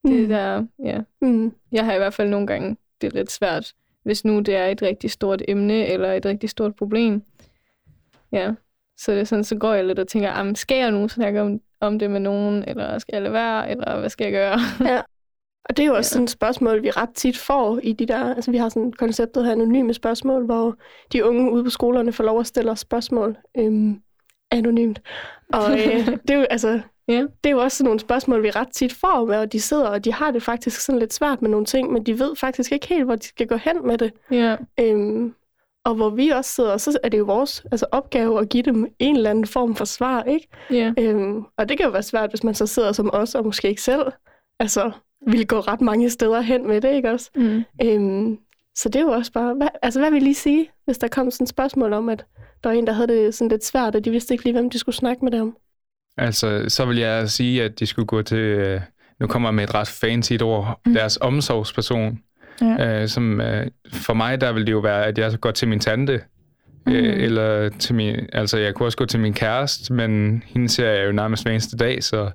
[0.05, 0.11] Mm.
[0.11, 1.01] Det der, ja.
[1.23, 1.53] Mm.
[1.73, 4.67] Jeg har i hvert fald nogle gange, det er lidt svært, hvis nu det er
[4.67, 7.23] et rigtig stort emne, eller et rigtig stort problem.
[8.33, 8.53] Ja,
[8.97, 11.61] så det er sådan, så går jeg lidt og tænker, skal jeg nu snakke om,
[11.81, 14.59] om det med nogen, eller skal jeg lade være, eller hvad skal jeg gøre?
[14.81, 15.01] Ja.
[15.69, 16.13] Og det er jo også ja.
[16.13, 18.35] sådan et spørgsmål, vi ret tit får i de der...
[18.35, 20.77] Altså, vi har sådan konceptet her anonyme spørgsmål, hvor
[21.13, 24.01] de unge ude på skolerne får lov at stille os spørgsmål øhm,
[24.51, 25.01] anonymt.
[25.53, 27.21] Og øh, det, er jo, altså, ja.
[27.21, 30.05] det er jo også sådan nogle spørgsmål, vi ret tit får, og de sidder, og
[30.05, 32.87] de har det faktisk sådan lidt svært med nogle ting, men de ved faktisk ikke
[32.87, 34.13] helt, hvor de skal gå hen med det.
[34.31, 34.57] Ja.
[34.81, 35.35] Øhm,
[35.85, 38.87] og hvor vi også sidder, så er det jo vores altså, opgave at give dem
[38.99, 40.49] en eller anden form for svar, ikke?
[40.71, 40.93] Ja.
[40.99, 43.69] Øhm, og det kan jo være svært, hvis man så sidder som os, og måske
[43.69, 44.13] ikke selv
[44.61, 44.91] altså,
[45.27, 47.31] ville gå ret mange steder hen med det, ikke også?
[47.37, 47.65] Mm.
[47.83, 48.39] Øhm,
[48.75, 51.09] så det er jo også bare, hvad, altså hvad vil I lige sige, hvis der
[51.09, 52.25] kom sådan et spørgsmål om, at
[52.63, 54.71] der var en, der havde det sådan lidt svært, og de vidste ikke lige, hvem
[54.71, 55.57] de skulle snakke med det om?
[56.17, 58.81] Altså, så vil jeg sige, at de skulle gå til, øh,
[59.21, 60.95] nu kommer jeg med et ret fancy ord, mm.
[60.95, 62.19] deres omsorgsperson.
[62.61, 63.03] Ja.
[63.03, 65.81] Øh, som, øh, for mig, der vil det jo være, at jeg går til min
[65.81, 66.21] tante,
[66.87, 66.93] mm.
[66.93, 70.91] øh, eller til min, altså jeg kunne også gå til min kæreste, men hende ser
[70.91, 72.31] jeg jo nærmest hver eneste dag, så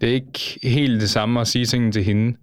[0.00, 2.36] det er ikke helt det samme at sige tingene til hende.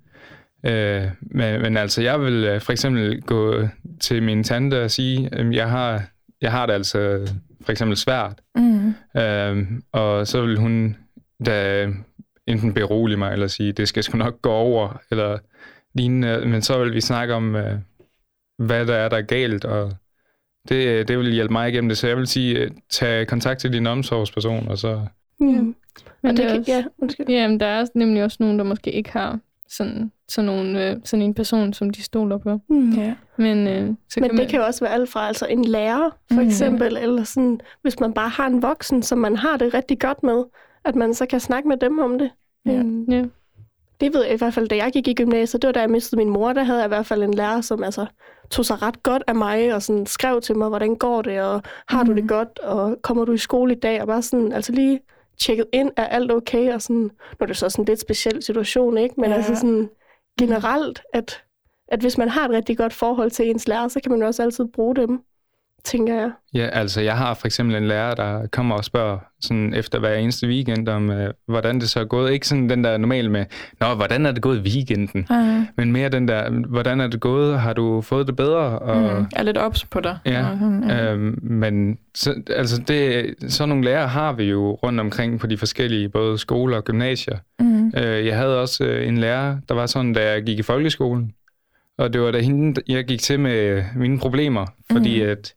[0.66, 3.68] Øh, men, men altså, jeg vil øh, for eksempel gå
[4.02, 6.04] til min tante og sige, at jeg har,
[6.42, 7.28] jeg har det altså
[7.62, 8.42] for eksempel svært.
[8.56, 8.94] Mm.
[9.22, 10.98] Øh, og så vil hun
[11.46, 11.88] da
[12.48, 15.38] enten berolige mig, eller sige, det skal sgu nok gå over, eller
[15.96, 16.46] lignende.
[16.46, 17.80] Men så vil vi snakke om, øh,
[18.58, 19.94] hvad der er, der er galt, og
[20.70, 21.98] det, det vil hjælpe mig igennem det.
[21.98, 25.06] Så jeg vil sige, øh, tag kontakt til din omsorgsperson, og så...
[25.40, 25.76] Mm.
[26.22, 27.30] Men det, også, ja, undskyld.
[27.30, 30.98] Ja, men der er nemlig også nogen, der måske ikke har sådan, sådan, nogle, øh,
[31.04, 32.60] sådan en person, som de stoler på.
[32.70, 32.92] Mm.
[32.92, 33.14] Ja.
[33.38, 34.48] Men, øh, så men kan det man...
[34.48, 36.48] kan jo også være alt fra altså en lærer, for mm.
[36.48, 40.24] eksempel, eller sådan, hvis man bare har en voksen, som man har det rigtig godt
[40.24, 40.44] med,
[40.86, 42.32] at man så kan snakke med dem om det.
[42.66, 42.80] Ja.
[42.80, 43.24] Um, ja.
[44.02, 45.90] Det ved jeg i hvert fald, da jeg gik i gymnasiet, det var da jeg
[45.90, 48.06] mistede min mor, der havde jeg i hvert fald en lærer, som altså
[48.52, 51.62] tog sig ret godt af mig, og sådan skrev til mig, hvordan går det, og
[51.88, 52.10] har mm.
[52.10, 55.00] du det godt, og kommer du i skole i dag, og bare sådan, altså lige
[55.40, 58.44] tjekket ind, er alt okay, og sådan, nu er det så sådan en lidt speciel
[58.44, 59.16] situation, ikke?
[59.18, 59.36] Men ja.
[59.36, 59.90] altså sådan
[60.40, 61.44] generelt, at,
[61.88, 64.28] at hvis man har et rigtig godt forhold til ens lærer, så kan man jo
[64.28, 65.20] også altid bruge dem
[65.86, 66.32] tænker jeg.
[66.54, 70.16] Ja, altså jeg har for eksempel en lærer, der kommer og spørger sådan efter hver
[70.16, 72.32] eneste weekend om, øh, hvordan det så er gået.
[72.32, 73.46] Ikke sådan den der normale med,
[73.80, 75.26] nå, hvordan er det gået i weekenden?
[75.30, 75.74] Uh-huh.
[75.78, 77.60] Men mere den der, hvordan er det gået?
[77.60, 78.80] Har du fået det bedre?
[78.80, 80.18] Og, mm, jeg er lidt ops på dig.
[80.26, 80.94] Ja, uh-huh.
[80.94, 85.58] øhm, men så, altså det, sådan nogle lærere har vi jo rundt omkring på de
[85.58, 87.38] forskellige, både skoler og gymnasier.
[87.62, 88.02] Uh-huh.
[88.04, 91.32] Øh, jeg havde også øh, en lærer, der var sådan, da jeg gik i folkeskolen.
[91.98, 95.30] Og det var da hende, jeg gik til med mine problemer, fordi mm.
[95.30, 95.54] at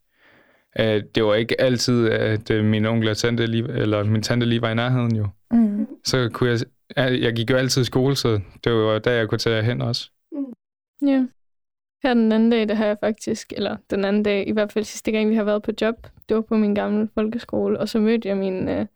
[0.81, 4.47] Øh, det var ikke altid, at øh, min onkel og tante lige, eller min tante
[4.47, 5.29] lige var i nærheden jo.
[5.51, 5.87] Mm.
[6.05, 9.39] Så kunne jeg, jeg gik jo altid i skole, så det var der, jeg kunne
[9.39, 10.11] tage hen også.
[10.33, 11.09] Mm.
[11.09, 11.27] Ja.
[12.03, 14.85] Her den anden dag, der har jeg faktisk, eller den anden dag, i hvert fald
[14.85, 17.99] sidste gang, vi har været på job, det var på min gamle folkeskole, og så
[17.99, 18.87] mødte jeg min, øh,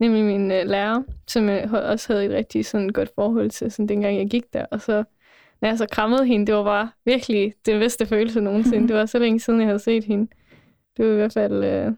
[0.00, 3.88] nemlig min øh, lærer, som jeg også havde et rigtig sådan godt forhold til, sådan
[3.88, 4.64] dengang jeg gik der.
[4.70, 5.04] Og så,
[5.60, 8.88] når jeg så krammede hende, det var bare virkelig den bedste følelse nogensinde.
[8.88, 10.28] Det var så længe siden, jeg havde set hende.
[10.98, 11.92] Det var i hvert fald, øh,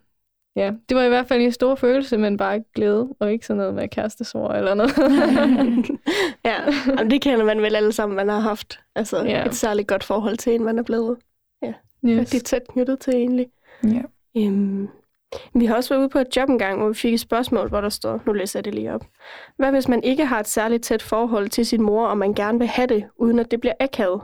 [0.57, 3.59] ja, det var i hvert fald en stor følelse, men bare glæde, og ikke sådan
[3.59, 4.93] noget med kærestesår eller noget.
[6.45, 8.81] ja, Jamen, det kender man vel alle sammen, man har haft.
[8.95, 9.47] Altså ja.
[9.47, 11.19] et særligt godt forhold til en, man er blevet
[11.63, 11.73] ja,
[12.09, 12.19] yes.
[12.19, 13.47] rigtig tæt knyttet til egentlig.
[13.85, 14.03] Ja.
[14.37, 14.89] Øhm,
[15.55, 17.81] vi har også været ude på et job engang, hvor vi fik et spørgsmål, hvor
[17.81, 19.05] der står, nu læser jeg det lige op.
[19.57, 22.59] Hvad hvis man ikke har et særligt tæt forhold til sin mor, og man gerne
[22.59, 24.21] vil have det, uden at det bliver akavet?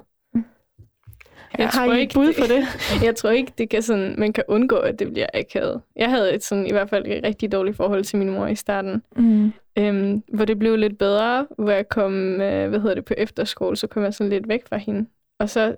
[1.58, 2.66] Jeg har tror I ikke, bud på det?
[3.06, 5.80] jeg tror ikke, det kan sådan, man kan undgå, at det bliver akavet.
[5.96, 8.54] Jeg havde et sådan, i hvert fald et rigtig dårligt forhold til min mor i
[8.54, 9.02] starten.
[9.16, 9.52] Mm.
[9.78, 13.76] Øhm, hvor det blev lidt bedre, hvor jeg kom øh, hvad hedder det, på efterskole,
[13.76, 15.06] så kom jeg sådan lidt væk fra hende.
[15.38, 15.76] Og så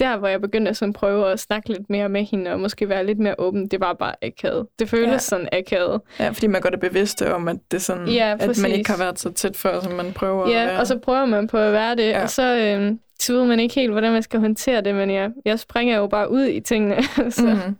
[0.00, 2.88] der, hvor jeg begyndte at sådan prøve at snakke lidt mere med hende, og måske
[2.88, 4.66] være lidt mere åben, det var bare akavet.
[4.78, 5.18] Det føltes ja.
[5.18, 6.00] sådan akavet.
[6.18, 8.98] Ja, fordi man går det bevidste om, at, det sådan, ja, at man ikke har
[8.98, 10.80] været så tæt før, som man prøver ja, at være.
[10.80, 12.22] og så prøver man på at være det, ja.
[12.22, 15.30] og så, øhm, så ved man ikke helt, hvordan man skal håndtere det, men jeg,
[15.44, 17.02] jeg springer jo bare ud i tingene.
[17.30, 17.46] så.
[17.46, 17.76] Mm-hmm.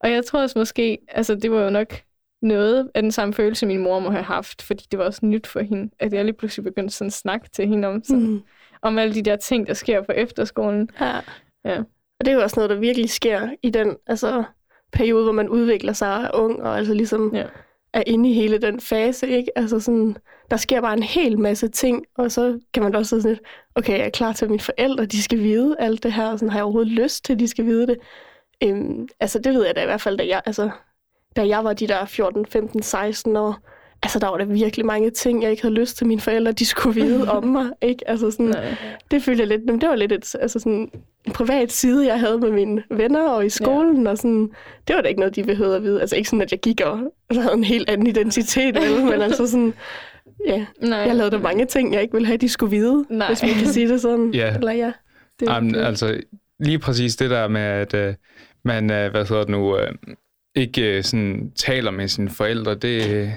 [0.00, 1.94] Og jeg tror også måske, altså det var jo nok
[2.42, 5.46] noget af den samme følelse, min mor må have haft, fordi det var også nyt
[5.46, 8.42] for hende, at jeg lige pludselig begyndte sådan at snakke til hende om, sådan, mm.
[8.82, 10.90] om alle de der ting, der sker på efterskolen.
[11.00, 11.20] Ja.
[11.68, 11.78] Ja.
[12.18, 14.44] Og det er jo også noget, der virkelig sker i den altså,
[14.92, 17.46] periode, hvor man udvikler sig ung, og altså ligesom ja.
[17.92, 19.58] er inde i hele den fase, ikke?
[19.58, 20.16] Altså sådan,
[20.50, 23.40] der sker bare en hel masse ting, og så kan man også sådan lidt,
[23.74, 26.38] okay, jeg er klar til, at mine forældre, de skal vide alt det her, og
[26.38, 27.98] sådan, har jeg overhovedet lyst til, at de skal vide det?
[28.64, 30.70] Øhm, altså, det ved jeg da i hvert fald, da jeg, altså,
[31.36, 33.58] da jeg var de der 14, 15, 16 år,
[34.02, 36.64] altså der var der virkelig mange ting, jeg ikke havde lyst til, mine forældre de
[36.66, 37.70] skulle vide om mig.
[37.82, 38.08] Ikke?
[38.08, 38.54] Altså sådan,
[39.10, 40.90] det følte jeg lidt, men det var lidt et, altså sådan,
[41.26, 44.10] en privat side, jeg havde med mine venner og i skolen, ja.
[44.10, 44.50] og sådan,
[44.88, 46.00] det var da ikke noget, de behøvede at vide.
[46.00, 49.04] Altså ikke sådan, at jeg gik og altså, havde en helt anden identitet, vel?
[49.04, 49.74] men altså sådan,
[50.46, 50.98] ja, Nej.
[50.98, 53.26] jeg lavede der mange ting, jeg ikke ville have, de skulle vide, Nej.
[53.28, 54.30] hvis man kan sige det sådan.
[54.34, 54.54] Ja.
[54.54, 54.92] Eller ja.
[55.40, 55.80] Det Jamen, det.
[55.80, 56.20] altså
[56.60, 58.14] lige præcis det der med, at uh,
[58.64, 59.82] man, uh, hvad hedder det nu, uh,
[60.54, 63.32] ikke uh, sådan taler med sine forældre, det,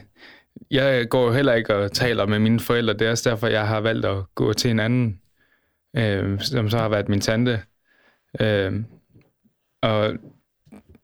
[0.71, 2.93] jeg går jo heller ikke og taler med mine forældre.
[2.93, 5.21] Det er også derfor, jeg har valgt at gå til en anden,
[5.97, 7.61] øh, som så har været min tante.
[8.39, 8.83] Øh,
[9.81, 10.13] og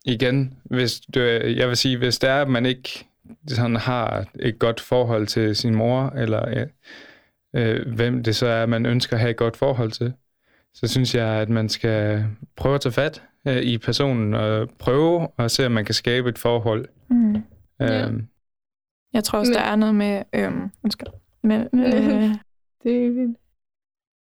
[0.05, 3.05] igen, hvis du, jeg vil sige, hvis det er, at man ikke
[3.47, 6.65] sådan har et godt forhold til sin mor, eller
[7.53, 10.13] øh, hvem det så er, man ønsker at have et godt forhold til,
[10.73, 12.25] så synes jeg, at man skal
[12.55, 16.29] prøve at tage fat øh, i personen og prøve at se, om man kan skabe
[16.29, 16.85] et forhold.
[17.09, 17.35] Mm.
[17.81, 18.07] Øh, ja.
[19.13, 19.59] Jeg tror også, men...
[19.59, 20.23] der er noget med...
[20.33, 21.07] Øhm, undskyld.
[21.43, 22.35] Men, øh,
[22.83, 23.37] det er vildt.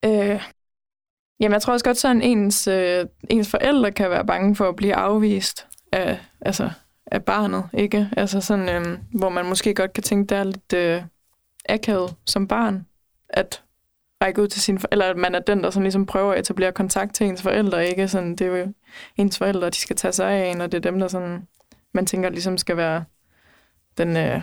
[0.06, 0.42] Øh,
[1.40, 4.76] jamen, jeg tror også godt, sådan ens, øh, ens forældre kan være bange for at
[4.76, 6.70] blive afvist af, altså,
[7.06, 8.10] af barnet, ikke?
[8.18, 11.04] Altså sådan, øh, hvor man måske godt kan tænke, der er lidt øh,
[11.70, 12.86] akavet som barn,
[13.30, 13.64] at
[14.22, 16.40] række ud til sin forældre, eller at man er den, der sådan ligesom prøver at
[16.40, 18.08] etablere kontakt til ens forældre, ikke?
[18.08, 18.74] Sådan, det er jo
[19.16, 21.48] ens forældre, de skal tage sig af en, og det er dem, der sådan,
[21.94, 23.04] man tænker ligesom skal være
[23.98, 24.42] den, øh,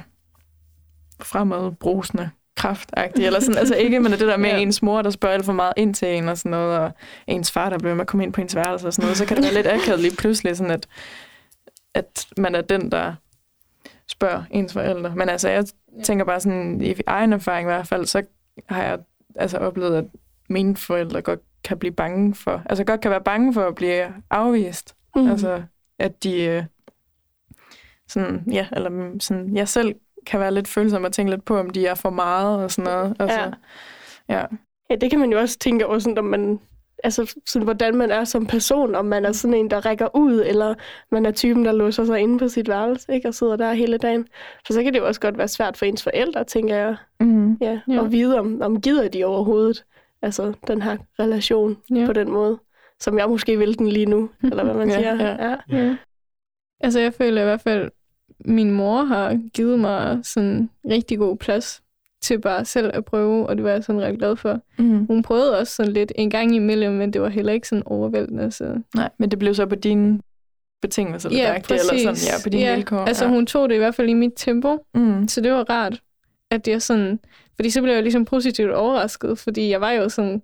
[1.22, 4.58] fremadbrusende kraftagtig, eller sådan, altså ikke, men det der med ja.
[4.58, 6.92] ens mor, der spørger alt for meget ind til en og sådan noget, og
[7.26, 9.26] ens far, der bliver med at komme ind på ens værelse og sådan noget, så
[9.26, 10.86] kan det være lidt akavet lige pludselig, sådan at,
[11.94, 13.14] at man er den, der
[14.06, 15.16] spørger ens forældre.
[15.16, 15.64] Men altså, jeg
[16.04, 18.22] tænker bare sådan, i egen erfaring i hvert fald, så
[18.68, 18.98] har jeg
[19.36, 20.04] altså oplevet, at
[20.48, 24.14] mine forældre godt kan blive bange for, altså godt kan være bange for at blive
[24.30, 24.94] afvist.
[25.16, 25.30] Mm.
[25.30, 25.62] Altså,
[25.98, 26.64] at de, øh,
[28.08, 29.94] sådan, ja, eller sådan, jeg selv
[30.26, 32.92] kan være lidt følsom og tænke lidt på, om de er for meget og sådan
[32.92, 33.16] noget.
[33.18, 33.50] Altså, ja.
[34.38, 34.44] ja.
[34.90, 36.60] Ja, det kan man jo også tænke over, sådan, om man,
[37.04, 40.42] altså, sådan, hvordan man er som person, om man er sådan en, der rækker ud,
[40.46, 40.74] eller
[41.10, 43.98] man er typen, der låser sig inde på sit værelse, ikke, og sidder der hele
[43.98, 44.28] dagen.
[44.66, 47.54] For så kan det jo også godt være svært for ens forældre, tænker jeg, mm.
[47.60, 48.04] ja, ja.
[48.04, 49.84] at vide, om, om gider de overhovedet,
[50.22, 52.06] altså den her relation ja.
[52.06, 52.58] på den måde,
[53.00, 55.14] som jeg måske vil den lige nu, eller hvad man ja, siger.
[55.14, 55.48] Ja.
[55.48, 55.56] Ja.
[55.68, 55.96] Ja.
[56.80, 57.90] Altså jeg føler i hvert fald,
[58.44, 61.82] min mor har givet mig sådan rigtig god plads
[62.22, 64.60] til bare selv at prøve, og det var jeg sådan ret glad for.
[64.78, 65.06] Mm.
[65.06, 68.50] Hun prøvede også sådan lidt en gang imellem, men det var heller ikke sådan overvældende.
[68.50, 68.80] Så.
[68.94, 70.20] Nej, men det blev så på dine
[70.82, 71.90] betingelser, ja, præcis.
[71.90, 72.98] eller sådan, ja, på dine ja, vilkår.
[72.98, 73.30] altså ja.
[73.30, 75.28] hun tog det i hvert fald i mit tempo, mm.
[75.28, 76.02] så det var rart,
[76.50, 77.20] at jeg sådan,
[77.56, 80.42] fordi så blev jeg ligesom positivt overrasket, fordi jeg var jo sådan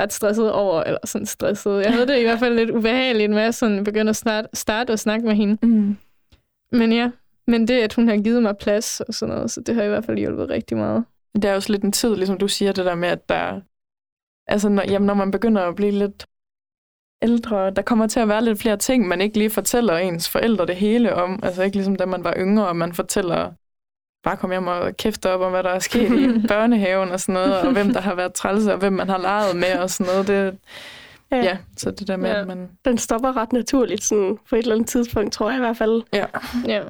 [0.00, 1.82] ret stresset over, eller sådan stresset.
[1.84, 4.90] Jeg havde det i hvert fald lidt ubehageligt med at sådan begynde at starte, starte
[4.90, 5.58] og snakke med hende.
[5.62, 5.96] Mm.
[6.72, 7.10] Men ja,
[7.50, 9.88] men det, at hun har givet mig plads og sådan noget, så det har i
[9.88, 11.04] hvert fald hjulpet rigtig meget.
[11.34, 13.60] Det er også lidt en tid, ligesom du siger, det der med, at der...
[14.46, 16.26] Altså, når, jamen, når man begynder at blive lidt
[17.22, 20.66] ældre, der kommer til at være lidt flere ting, man ikke lige fortæller ens forældre
[20.66, 21.40] det hele om.
[21.42, 23.52] Altså ikke ligesom da man var yngre, og man fortæller
[24.24, 27.32] bare komme hjem og kæfte op om, hvad der er sket i børnehaven og sådan
[27.32, 30.12] noget, og hvem der har været trælse, og hvem man har leget med og sådan
[30.12, 30.28] noget.
[30.28, 30.58] Det,
[31.30, 31.36] ja.
[31.36, 32.40] ja, så det der med, ja.
[32.40, 32.68] at man...
[32.84, 36.02] Den stopper ret naturligt sådan, på et eller andet tidspunkt, tror jeg i hvert fald.
[36.12, 36.26] Ja.
[36.66, 36.82] ja.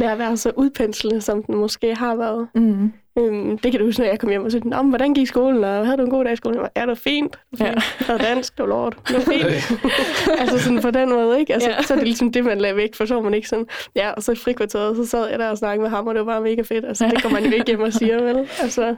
[0.00, 2.48] Med at være så udpenslende, som den måske har været.
[2.54, 2.92] Mm.
[3.18, 5.64] Øhm, det kan du huske, når jeg kom hjem og sagde, Nå, hvordan gik skolen,
[5.64, 6.60] og havde du en god dag i skolen?
[6.76, 7.38] Ja, det var fint.
[7.60, 7.64] Ja.
[7.64, 8.96] Jeg havde dansk, det var lort.
[9.08, 9.80] Det var fint.
[10.40, 11.54] altså sådan på den måde, ikke?
[11.54, 11.82] Altså, ja.
[11.82, 14.10] Så er det ligesom det, man lader væk, for så var man ikke sådan, ja,
[14.10, 16.32] og så i frikvarteret, så sad jeg der og snakkede med ham, og det var
[16.32, 16.84] bare mega fedt.
[16.84, 18.48] Altså, det kommer man jo ikke hjem og siger, vel?
[18.62, 18.96] Altså,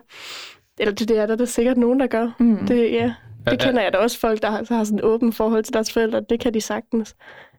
[0.79, 2.31] eller det, det er der, der er sikkert nogen, der gør.
[2.39, 2.67] Mm.
[2.67, 3.15] Det, ja,
[3.51, 5.75] det kender jeg da også folk, der har, så har sådan et åbent forhold til
[5.75, 6.21] deres forældre.
[6.21, 7.17] Det kan de sagtens.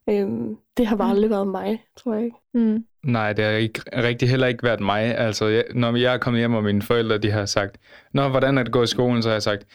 [0.10, 1.12] Øhm, det har bare mm.
[1.12, 2.38] aldrig været mig, tror jeg ikke.
[2.54, 2.84] Mm.
[3.04, 5.18] Nej, det har ikke, rigtig heller ikke været mig.
[5.18, 7.78] Altså, jeg, når jeg er kommet hjem, og mine forældre de har sagt,
[8.14, 9.24] Nå, hvordan er det gået i skolen?
[9.24, 9.66] Så har jeg sagt,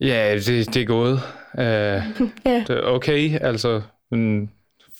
[0.00, 1.12] ja, det, det er gået.
[1.54, 1.60] Uh,
[2.52, 2.64] ja.
[2.66, 4.50] det er okay, altså, men,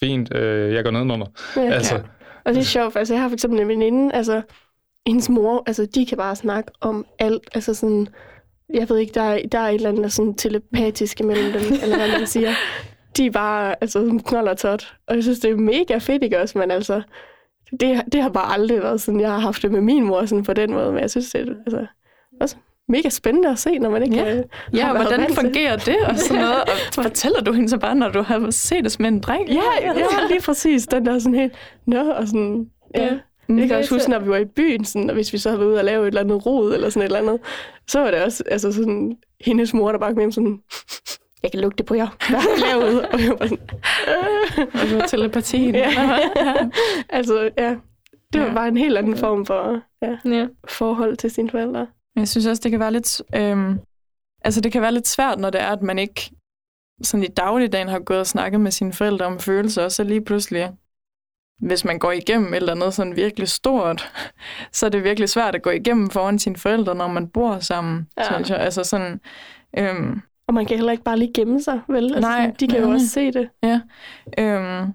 [0.01, 1.27] fint, uh, jeg går nedenunder.
[1.57, 2.01] Ja, altså, ja.
[2.45, 4.43] Og det er sjovt, altså jeg har for eksempel en veninde, altså
[5.07, 8.09] hendes mor, altså de kan bare snakke om alt, altså sådan,
[8.75, 11.97] jeg ved ikke, der er, der er et eller andet sådan telepatisk imellem dem, eller
[11.97, 12.51] hvad man siger.
[13.19, 14.95] De er bare, altså, knold og tot.
[15.07, 17.03] Og jeg synes, det er mega fedt, ikke også, men altså,
[17.81, 20.45] det, det har bare aldrig været sådan, jeg har haft det med min mor sådan
[20.45, 21.87] på den måde, men jeg synes, det er altså,
[22.41, 22.57] også
[22.89, 24.25] mega spændende at se, når man ikke ja.
[24.25, 26.61] kan, Ja, hvordan fungerer det og sådan noget?
[26.61, 26.69] Og
[27.05, 29.49] fortæller du hende så bare, når du har set det med en dreng?
[29.49, 29.93] Ja, ja,
[30.29, 30.87] lige præcis.
[30.87, 31.53] Den der sådan helt,
[31.87, 33.05] nå, og sådan, ja.
[33.05, 33.19] ja.
[33.49, 33.59] Mm.
[33.59, 35.61] Jeg kan også huske, når vi var i byen, sådan, og hvis vi så havde
[35.61, 37.41] været ude og lave et eller andet rod, eller sådan et eller andet,
[37.89, 40.59] så var det også altså sådan, hendes mor, der bare kom hjem sådan,
[41.43, 42.09] jeg kan lugte på jer.
[42.29, 42.39] Hvad?
[43.13, 43.59] Og jeg var sådan,
[44.93, 45.03] øh.
[45.03, 45.75] og telepatien.
[45.75, 45.91] ja,
[46.37, 46.55] ja.
[47.19, 47.77] Altså, ja.
[48.33, 48.55] Det var ja.
[48.55, 50.47] bare en helt anden form for ja, ja.
[50.69, 51.87] forhold til sine forældre.
[52.17, 53.23] Jeg synes også, det kan være lidt...
[53.35, 53.79] Øhm,
[54.45, 56.31] altså, det kan være lidt svært, når det er, at man ikke
[57.03, 60.25] sådan i dagligdagen har gået og snakket med sine forældre om følelser, og så lige
[60.25, 60.71] pludselig
[61.59, 64.13] hvis man går igennem et eller andet sådan virkelig stort,
[64.73, 68.09] så er det virkelig svært at gå igennem foran sine forældre, når man bor sammen,
[68.19, 68.25] ja.
[68.25, 68.59] synes jeg.
[68.59, 69.21] Altså sådan,
[69.79, 72.05] øhm, og man kan heller ikke bare lige gemme sig, vel?
[72.05, 72.53] Altså, nej.
[72.61, 73.49] De kan jo også se det.
[73.63, 73.81] Ja.
[74.39, 74.93] Øhm,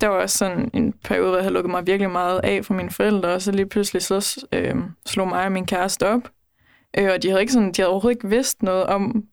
[0.00, 2.74] der var også sådan en periode, hvor jeg havde lukket mig virkelig meget af for
[2.74, 6.30] mine forældre, og så lige pludselig så øhm, slog mig og min kæreste op.
[6.98, 9.24] Øh, og de havde, ikke sådan, de havde overhovedet ikke vidst noget om,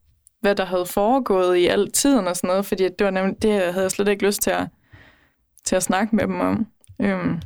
[0.41, 3.51] hvad der havde foregået i al tiden og sådan noget, fordi det, var nemlig, det
[3.51, 4.67] havde jeg slet ikke lyst til at
[5.65, 6.67] til at snakke med dem om.
[7.01, 7.41] Øhm,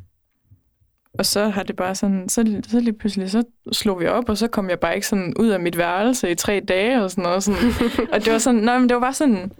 [1.18, 4.38] og så har det bare sådan, så, så lige pludselig, så slog vi op, og
[4.38, 7.24] så kom jeg bare ikke sådan ud af mit værelse i tre dage og sådan
[7.24, 7.44] noget.
[7.44, 7.72] Sådan.
[8.14, 9.52] og det var sådan, nej, men det var bare sådan,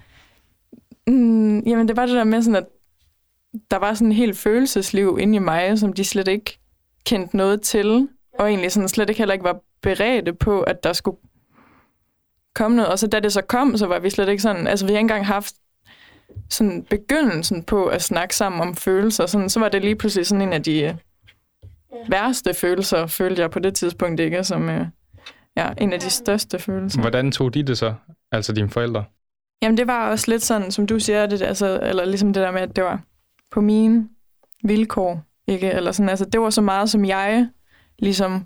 [1.08, 2.66] mm, jamen det var det der med sådan, at
[3.72, 6.60] der var sådan en helt følelsesliv inde i mig, som de slet ikke
[7.06, 8.08] kendte noget til,
[8.40, 11.18] og egentlig sådan slet ikke heller ikke var beredte på, at der skulle
[12.56, 12.92] komme noget.
[12.92, 14.98] Og så da det så kom, så var vi slet ikke sådan, altså vi har
[14.98, 15.56] ikke engang haft
[16.50, 20.42] sådan begyndelsen på at snakke sammen om følelser, sådan, så var det lige pludselig sådan
[20.42, 20.98] en af de
[22.10, 24.86] værste følelser, følte jeg på det tidspunkt ikke, som øh,
[25.58, 27.02] ja, en af de største følelser.
[27.02, 27.94] Hvordan tog de det så,
[28.32, 29.04] altså dine forældre?
[29.62, 32.52] Jamen det var også lidt sådan, som du siger, det, altså, eller ligesom det der
[32.52, 33.02] med, at det var
[33.52, 34.10] på mine
[34.64, 35.72] vilkår, ikke?
[35.72, 37.48] Eller sådan, altså, det var så meget, som jeg
[38.00, 38.46] ligesom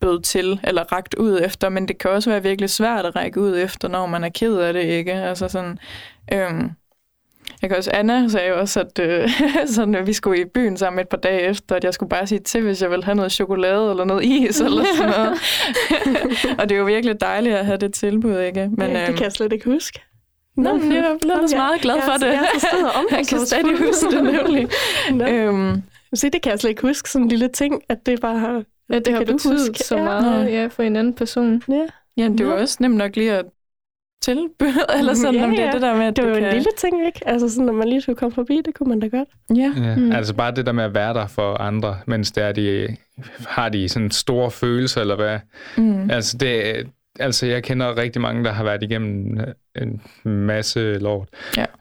[0.00, 3.40] bød til, eller rakt ud efter, men det kan også være virkelig svært at række
[3.40, 5.12] ud efter, når man er ked af det, ikke?
[5.12, 5.78] Altså sådan,
[6.32, 6.70] øhm,
[7.62, 9.30] jeg kan også, Anna sagde jo også, at, øh,
[9.74, 12.26] sådan, at vi skulle i byen sammen et par dage efter, at jeg skulle bare
[12.26, 15.38] sige til, hvis jeg ville have noget chokolade eller noget is eller sådan noget.
[16.58, 18.70] og det er jo virkelig dejligt at have det tilbud, ikke?
[18.76, 20.02] Men, ja, det øhm, kan jeg slet ikke huske.
[20.56, 22.26] Nå, men jeg er blevet meget glad for det.
[22.26, 24.68] Jeg, jeg, om jeg kan stadig huske det, nemlig.
[25.28, 25.82] øhm,
[26.14, 28.62] Se, det kan jeg slet ikke huske, sådan en lille ting, at det bare har...
[28.90, 30.60] Ja, det, det har betydet så meget ja.
[30.60, 31.62] ja, for en anden person.
[31.68, 31.86] Ja.
[32.16, 33.44] Ja, det var også nemt nok lige at
[34.22, 36.44] tilbud, eller sådan, ja, om det er det der med, at det var kan...
[36.44, 37.28] en lille ting, ikke?
[37.28, 39.28] Altså sådan, når man lige skulle komme forbi, det kunne man da godt.
[39.56, 39.72] Ja.
[39.76, 40.12] ja mm.
[40.12, 42.96] Altså bare det der med at være der for andre, mens det er, de
[43.48, 45.38] har de sådan store følelser, eller hvad.
[45.76, 46.10] Mm.
[46.10, 46.86] Altså det,
[47.18, 49.40] altså jeg kender rigtig mange, der har været igennem
[49.76, 51.28] en masse lort,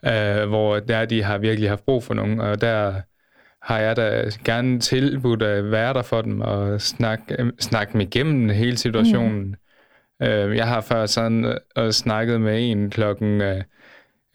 [0.04, 0.42] ja.
[0.42, 2.94] øh, hvor der de har virkelig haft brug for nogen, og der
[3.62, 8.50] har jeg da gerne tilbudt at være der for dem og snakke, snakke dem igennem
[8.50, 9.42] hele situationen.
[9.42, 9.56] Mm
[10.24, 13.64] Øh, jeg har før sådan øh, snakket med en klokken øh,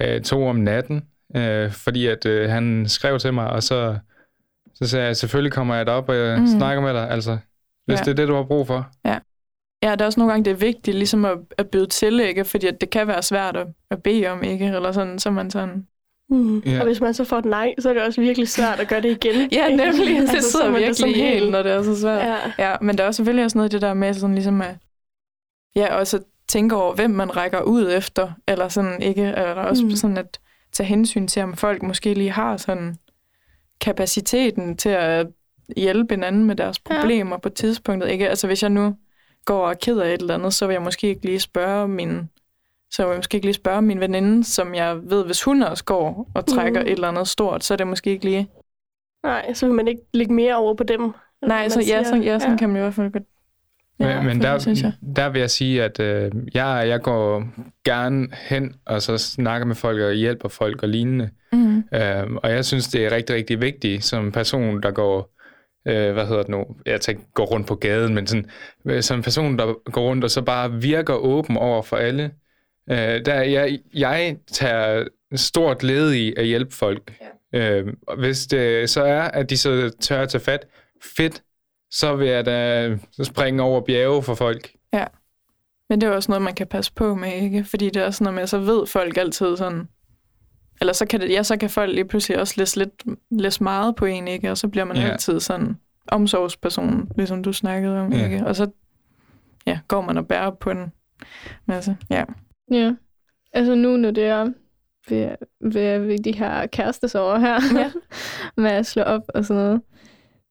[0.03, 1.05] øh, to om natten,
[1.37, 3.99] øh, fordi at øh, han skrev til mig, og så,
[4.75, 6.47] så sagde jeg, selvfølgelig kommer jeg op og mm.
[6.47, 7.38] snakker med dig, altså,
[7.87, 8.05] hvis ja.
[8.05, 8.90] det er det, du har brug for.
[9.05, 9.18] Ja.
[9.83, 12.45] Ja, der er også nogle gange, det er vigtigt ligesom at, at byde til, ikke?
[12.45, 14.66] fordi at det kan være svært at, at bede om, ikke?
[14.66, 15.87] eller sådan, så man sådan...
[16.31, 16.59] Mm.
[16.59, 16.81] Ja.
[16.81, 19.01] Og hvis man så får et nej, så er det også virkelig svært at gøre
[19.01, 19.49] det igen.
[19.53, 20.18] ja, nemlig.
[20.18, 22.27] Altså, det sidder virkelig i helt, når det er så svært.
[22.59, 22.71] Ja.
[22.71, 22.77] ja.
[22.81, 24.77] men der er også selvfølgelig også noget i det der med sådan ligesom at
[25.76, 29.85] Ja, og så tænke over, hvem man rækker ud efter, eller sådan ikke, eller også
[29.85, 29.90] mm.
[29.90, 30.40] sådan at
[30.72, 32.96] tage hensyn til, om folk måske lige har sådan
[33.80, 35.26] kapaciteten til at
[35.76, 37.40] hjælpe hinanden med deres problemer ja.
[37.40, 38.11] på tidspunktet.
[38.11, 38.28] Ikke?
[38.28, 38.96] Altså hvis jeg nu
[39.44, 42.28] går og keder et eller andet, så vil jeg måske ikke lige spørge min
[42.90, 45.85] så vil jeg måske ikke lige spørge min veninde, som jeg ved, hvis hun også
[45.85, 46.87] går og trækker mm.
[46.87, 48.48] et eller andet stort, så er det måske ikke lige...
[49.22, 51.12] Nej, så vil man ikke lægge mere over på dem.
[51.46, 52.58] Nej, så, ja, så, ja, sådan ja.
[52.58, 53.24] kan man i hvert fald godt
[54.02, 57.44] men, men der, der vil jeg sige, at øh, jeg, jeg går
[57.84, 61.30] gerne hen og så snakker med folk og hjælper folk og lignende.
[61.52, 61.78] Mm.
[61.94, 65.34] Øh, og jeg synes, det er rigtig, rigtig vigtigt som person, der går,
[65.88, 68.46] øh, hvad hedder det nu, jeg tænker, går rundt på gaden, men sådan,
[68.84, 72.30] øh, som person, der går rundt og så bare virker åben over for alle.
[72.90, 77.12] Øh, der, jeg, jeg tager stort led i at hjælpe folk.
[77.52, 77.80] Ja.
[77.80, 77.86] Øh,
[78.18, 80.66] hvis det så er, at de så tør at tage fat,
[81.16, 81.42] fedt,
[81.92, 84.72] så vil jeg da springe over bjerge for folk.
[84.92, 85.05] Ja.
[85.88, 87.64] Men det er også noget, man kan passe på med, ikke?
[87.64, 89.88] Fordi det er også noget med, så ved folk altid sådan...
[90.81, 93.96] Eller så kan, det, ja, så kan folk lige pludselig også læse lidt læse meget
[93.96, 94.50] på en, ikke?
[94.50, 95.02] Og så bliver man ja.
[95.02, 95.76] altid sådan
[96.09, 98.24] omsorgsperson, ligesom du snakkede om, ja.
[98.24, 98.46] ikke?
[98.46, 98.70] Og så
[99.66, 100.92] ja, går man og bærer på en
[101.66, 101.96] masse.
[102.11, 102.24] Ja.
[102.70, 102.92] Ja.
[103.52, 104.52] Altså nu, når det er
[105.09, 105.28] ved,
[105.61, 107.90] ved, ved de her kærestesår her, ja.
[108.62, 109.81] med at slå op og sådan noget,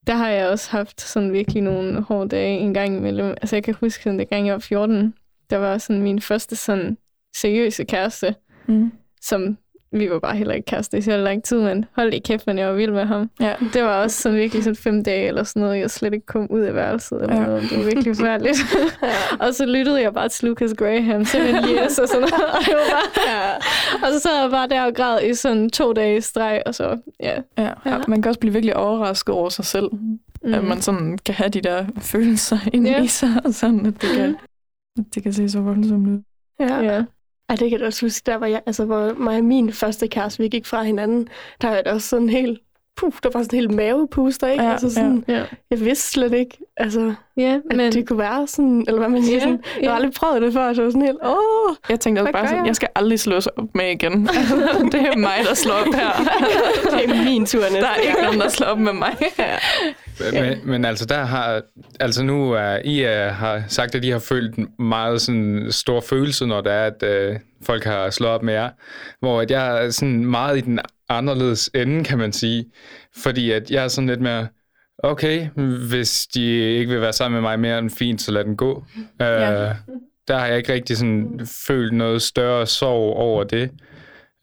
[0.07, 3.29] der har jeg også haft sådan virkelig nogle hårde dage en gang imellem.
[3.29, 5.13] Altså jeg kan huske, sådan, det gang jeg var 14,
[5.49, 6.97] der var sådan min første sådan
[7.35, 8.35] seriøse kæreste,
[8.67, 8.91] mm.
[9.21, 9.57] som
[9.91, 12.57] vi var bare heller ikke kærester i så lang tid, men hold i kæft, men
[12.57, 13.29] jeg var vild med ham.
[13.39, 13.55] Ja.
[13.73, 16.47] Det var også sådan virkelig sådan fem dage eller sådan noget, jeg slet ikke kom
[16.51, 17.45] ud af værelset eller ja.
[17.45, 17.61] noget.
[17.69, 18.57] Det var virkelig forfærdeligt.
[19.03, 19.37] ja.
[19.45, 22.33] og så lyttede jeg bare til Lucas Graham, en Yes og sådan noget.
[22.33, 23.55] Og, det var bare, ja.
[24.07, 26.75] og så sad jeg bare der og græd i sådan to dage i streg, og
[26.75, 27.41] så, ja.
[27.57, 27.69] ja.
[27.85, 27.97] ja.
[28.07, 29.89] Man kan også blive virkelig overrasket over sig selv.
[30.43, 30.53] Mm.
[30.53, 33.03] At man sådan kan have de der følelser inde ja.
[33.03, 34.35] i sig, og sådan, at det kan,
[34.97, 36.21] at det kan se så voldsomt ud.
[36.59, 36.79] Ja.
[36.79, 37.03] ja.
[37.51, 40.07] Ej, det kan jeg også huske, der var jeg, altså, hvor mig og min første
[40.07, 41.27] kæreste, vi gik fra hinanden,
[41.61, 42.59] der var det også sådan helt,
[42.97, 44.63] puh, der var sådan helt mavepuster, ikke?
[44.63, 45.43] Ja, altså sådan, ja, ja.
[45.69, 47.79] jeg vidste slet ikke, altså, ja, men...
[47.79, 50.41] at det kunne være sådan, eller hvad man siger, ja, sådan, jeg har aldrig prøvet
[50.41, 52.67] det før, så var sådan helt, åh, Jeg tænkte også bare sådan, jeg?
[52.67, 54.25] jeg skal aldrig slås op med igen.
[54.91, 56.11] det er mig, der slår op her.
[56.97, 59.15] det er min tur næste Der er ikke nogen, der slår op med mig.
[59.39, 59.57] ja.
[60.41, 61.61] Men, men altså, der har,
[61.99, 66.45] altså nu er I uh, har sagt, at I har følt meget sådan stor følelse,
[66.45, 68.69] når det er, at uh, folk har slået op med jer.
[69.19, 70.79] Hvor at jeg er sådan meget i den
[71.11, 72.65] anderledes ende, kan man sige.
[73.23, 74.47] Fordi at jeg er sådan lidt mere,
[75.03, 75.47] okay,
[75.89, 78.85] hvis de ikke vil være sammen med mig mere end fint, så lad den gå.
[79.19, 79.69] Ja.
[79.69, 79.75] Uh,
[80.27, 83.71] der har jeg ikke rigtig sådan følt noget større sorg over det.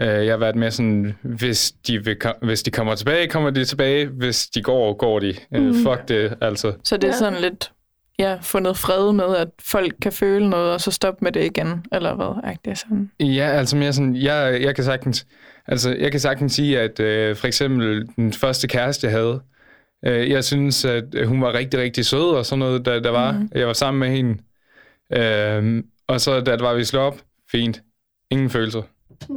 [0.02, 3.64] Øh, jeg har været med sådan, hvis de, vil, hvis de kommer tilbage, kommer de
[3.64, 4.06] tilbage.
[4.06, 5.34] Hvis de går, går de.
[5.54, 5.74] Øh, mm.
[5.74, 6.72] Fuck det, altså.
[6.84, 7.72] Så det er sådan lidt
[8.18, 11.84] ja, fundet fred med, at folk kan føle noget, og så stoppe med det igen,
[11.92, 12.50] eller hvad?
[12.50, 13.10] Er det sådan?
[13.20, 15.26] Ja, altså mere sådan, jeg, jeg kan sagtens,
[15.68, 19.40] altså, jeg kan sagtens sige, at øh, for eksempel den første kæreste, jeg havde,
[20.04, 23.32] øh, jeg synes, at hun var rigtig, rigtig sød og sådan noget, der, der var.
[23.32, 23.50] Mm.
[23.54, 24.42] Jeg var sammen med hende.
[25.12, 27.82] Øh, og så da det var, vi slog op, fint.
[28.30, 28.82] Ingen følelser.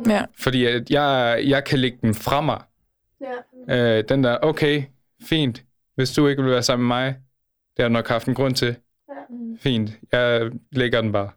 [0.10, 0.26] Ja.
[0.40, 2.62] Fordi at jeg, jeg kan lægge den fra mig.
[3.70, 3.98] Ja.
[3.98, 4.84] Øh, den der, okay,
[5.24, 5.64] fint.
[5.96, 7.16] Hvis du ikke vil være sammen med mig,
[7.78, 8.76] det har nok haft en grund til.
[9.10, 9.14] Ja.
[9.60, 11.30] Fint, jeg lægger den bare.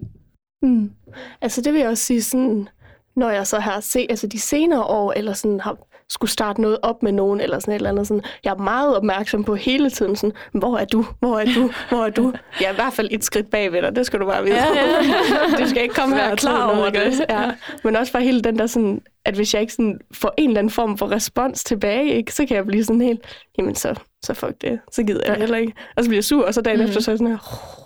[0.63, 0.93] Mm.
[1.41, 2.69] Altså det vil jeg også sige sådan,
[3.17, 5.77] når jeg så har set, altså de senere år, eller sådan har
[6.09, 8.07] skulle starte noget op med nogen, eller sådan et eller andet.
[8.07, 8.23] Sådan.
[8.45, 12.05] Jeg er meget opmærksom på hele tiden, sådan, hvor er du, hvor er du, hvor
[12.05, 12.33] er du?
[12.61, 14.57] Jeg er i hvert fald et skridt bagved dig, det skal du bare vide.
[14.57, 15.57] Ja, ja.
[15.63, 17.25] du skal ikke komme her klar over det.
[17.29, 17.51] Ja.
[17.85, 20.59] Men også bare hele den der sådan, at hvis jeg ikke sådan får en eller
[20.59, 23.21] anden form for respons tilbage, ikke, så kan jeg blive sådan helt,
[23.59, 25.73] jamen så, så fuck det, så gider jeg heller ikke.
[25.97, 26.87] Og så bliver jeg sur, og så dagen mm.
[26.87, 27.84] efter, så er jeg sådan her,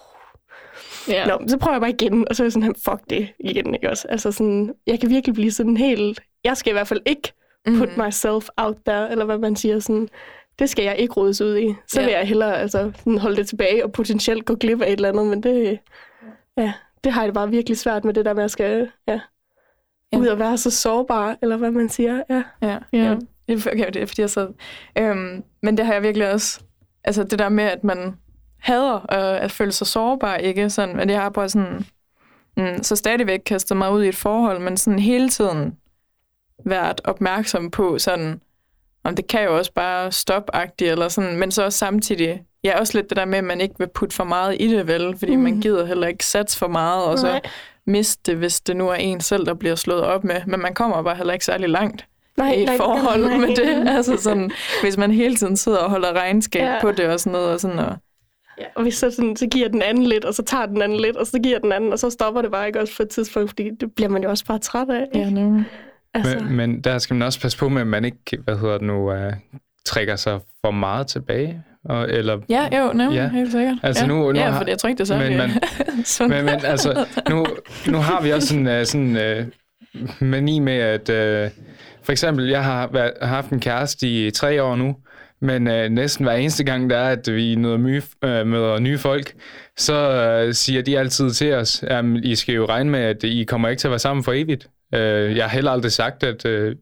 [1.08, 1.26] Ja.
[1.26, 3.90] Nå, så prøver jeg bare igen, og så er jeg sådan, fuck det igen, ikke
[3.90, 4.08] også?
[4.08, 7.32] Altså sådan, jeg kan virkelig blive sådan helt, jeg skal i hvert fald ikke
[7.66, 8.04] put mm.
[8.04, 10.08] myself out there, eller hvad man siger, sådan,
[10.58, 11.74] det skal jeg ikke rodes ud i.
[11.86, 14.92] Så vil jeg hellere altså, sådan holde det tilbage og potentielt gå glip af et
[14.92, 15.78] eller andet, men det,
[16.56, 16.72] ja,
[17.04, 19.20] det har jeg bare virkelig svært med det der med at skal ja,
[20.12, 20.18] ja.
[20.18, 22.22] ud og være så sårbar, eller hvad man siger.
[22.30, 22.78] Ja, ja.
[22.92, 23.16] ja.
[23.50, 24.52] Okay, det er fordi jeg så...
[24.98, 26.60] Øhm, men det har jeg virkelig også...
[27.04, 28.14] Altså det der med, at man
[28.58, 30.70] hader øh, at føle sig sårbar, ikke?
[30.70, 31.86] Sådan, men jeg har bare sådan...
[32.56, 35.76] Mm, så stadigvæk kastet mig ud i et forhold, men sådan hele tiden
[36.64, 38.40] været opmærksom på sådan,
[39.04, 42.98] om det kan jo også bare stoppe eller sådan, men så også samtidig, ja, også
[42.98, 45.36] lidt det der med, at man ikke vil putte for meget i det, vel, fordi
[45.36, 45.42] mm.
[45.42, 47.40] man gider heller ikke satse for meget, og så
[47.86, 50.74] miste det, hvis det nu er en selv, der bliver slået op med, men man
[50.74, 52.06] kommer bare heller ikke særlig langt
[52.38, 53.36] nej, i et nej, forhold nej.
[53.36, 53.88] med det.
[53.96, 54.50] Altså sådan,
[54.82, 56.80] hvis man hele tiden sidder og holder regnskab ja.
[56.80, 57.96] på det og sådan noget, og sådan, og
[58.60, 61.00] Ja, og hvis så, sådan, så giver den anden lidt, og så tager den anden
[61.00, 63.08] lidt, og så giver den anden, og så stopper det bare ikke også på et
[63.08, 65.06] tidspunkt, fordi det bliver man jo også bare træt af.
[65.14, 65.26] Ikke?
[65.26, 65.64] Ja, nu.
[66.14, 66.38] Altså.
[66.38, 68.86] Men, men der skal man også passe på med, at man ikke, hvad hedder det
[68.86, 69.32] nu, uh,
[69.86, 71.62] trækker sig for meget tilbage.
[71.84, 73.28] Og, eller, ja, jo, no, ja.
[73.28, 73.78] helt sikkert.
[73.82, 74.08] Altså ja.
[74.08, 75.50] nu, nu ja, for det, jeg tror ikke, det er men, men,
[76.30, 77.46] men, men altså, nu,
[77.86, 81.52] nu har vi også en sådan, uh, mani med, at uh,
[82.02, 84.96] for eksempel, jeg har været, haft en kæreste i tre år nu,
[85.40, 88.98] men uh, næsten hver eneste gang, der er, at vi møder, my, uh, møder nye
[88.98, 89.32] folk,
[89.76, 93.44] så uh, siger de altid til os, at I skal jo regne med, at I
[93.44, 94.68] kommer ikke til at være sammen for evigt.
[94.92, 95.00] Uh,
[95.36, 96.72] jeg har heller aldrig sagt, at, uh,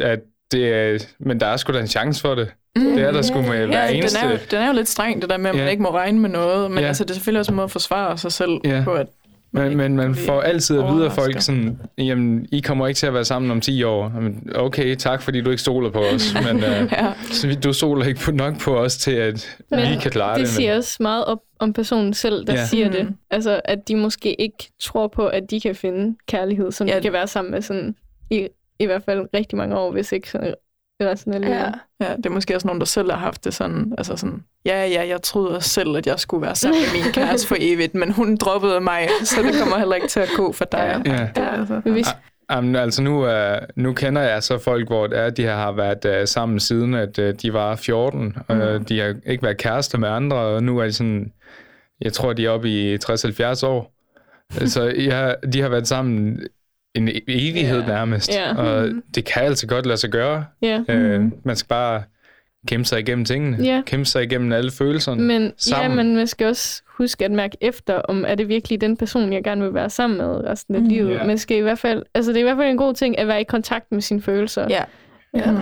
[0.00, 0.20] at
[0.52, 2.48] det er, men der er sgu da en chance for det.
[2.76, 4.20] Mm, det er der sgu med ja, hver ja, eneste...
[4.20, 5.90] Den er, jo, den er jo lidt streng, det der med, at man ikke må
[5.90, 6.86] regne med noget, men ja.
[6.86, 8.82] altså, det er selvfølgelig også en måde at forsvare sig selv ja.
[8.84, 9.06] på, at
[9.52, 13.06] men, men man får altid at vide af folk sådan, jamen, I kommer ikke til
[13.06, 14.12] at være sammen om 10 år.
[14.54, 17.12] Okay, tak fordi du ikke stoler på os, men uh, ja.
[17.32, 20.40] så du stoler ikke på, nok på os til, at men vi kan klare det.
[20.40, 20.78] Det siger men...
[20.78, 22.66] også meget op om personen selv, der ja.
[22.66, 22.92] siger mm.
[22.92, 23.08] det.
[23.30, 26.96] Altså, at de måske ikke tror på, at de kan finde kærlighed, som ja.
[26.96, 27.96] de kan være sammen med sådan
[28.30, 30.54] i, i hvert fald rigtig mange år, hvis ikke sådan
[31.00, 31.48] livet.
[31.48, 31.72] Ja.
[32.00, 34.86] ja, det er måske også nogen, der selv har haft det sådan, altså sådan, ja,
[34.86, 37.94] ja, jeg troede også selv, at jeg skulle være sammen med min kæreste for evigt,
[37.94, 41.02] men hun droppede mig, så det kommer heller ikke til at gå for dig.
[41.06, 41.12] Ja.
[41.12, 41.28] Ja.
[41.36, 41.80] Ja, altså.
[41.84, 42.06] Hvis...
[42.50, 46.20] Jamen, altså nu, uh, nu kender jeg så folk, hvor det er, de har været
[46.20, 48.36] uh, sammen siden, at uh, de var 14.
[48.48, 48.60] Mm.
[48.60, 51.32] Uh, de har ikke været kærester med andre, og nu er de sådan,
[52.00, 53.92] jeg tror, de er oppe i 60-70 år.
[54.74, 56.40] så ja, de har været sammen
[56.96, 57.88] en evighed yeah.
[57.88, 58.34] nærmest.
[58.34, 58.58] Yeah.
[58.58, 59.02] Og mm-hmm.
[59.14, 60.44] det kan altså godt lade sig gøre.
[60.64, 60.80] Yeah.
[60.88, 61.32] Øh, mm-hmm.
[61.44, 62.02] man skal bare
[62.68, 63.66] kæmpe sig igennem tingene.
[63.66, 63.84] Yeah.
[63.84, 65.98] Kæmpe sig igennem alle følelserne men, sammen.
[65.98, 69.32] Ja, men man skal også huske at mærke efter, om er det virkelig den person,
[69.32, 70.88] jeg gerne vil være sammen med resten af mm.
[70.88, 71.12] livet.
[71.16, 71.26] Yeah.
[71.26, 73.28] Man skal i hvert fald, altså det er i hvert fald en god ting at
[73.28, 74.70] være i kontakt med sine følelser.
[74.70, 74.84] Yeah.
[75.34, 75.50] Ja.
[75.50, 75.58] Mm.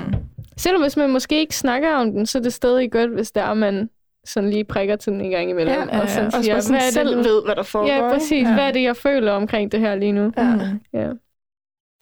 [0.57, 3.43] Selvom hvis man måske ikke snakker om den, så er det stadig godt, hvis der
[3.43, 3.89] er, man
[4.27, 5.75] sådan lige prikker til den en gang imellem.
[5.75, 7.93] Ja, og sådan siger, hvad er det, selv ved, hvad der foregår.
[7.93, 8.49] Ja, præcis.
[8.49, 8.55] Ja.
[8.55, 10.33] Hvad er det, jeg føler omkring det her lige nu?
[10.37, 10.55] Ja.
[10.55, 10.61] Mm.
[10.93, 11.09] ja.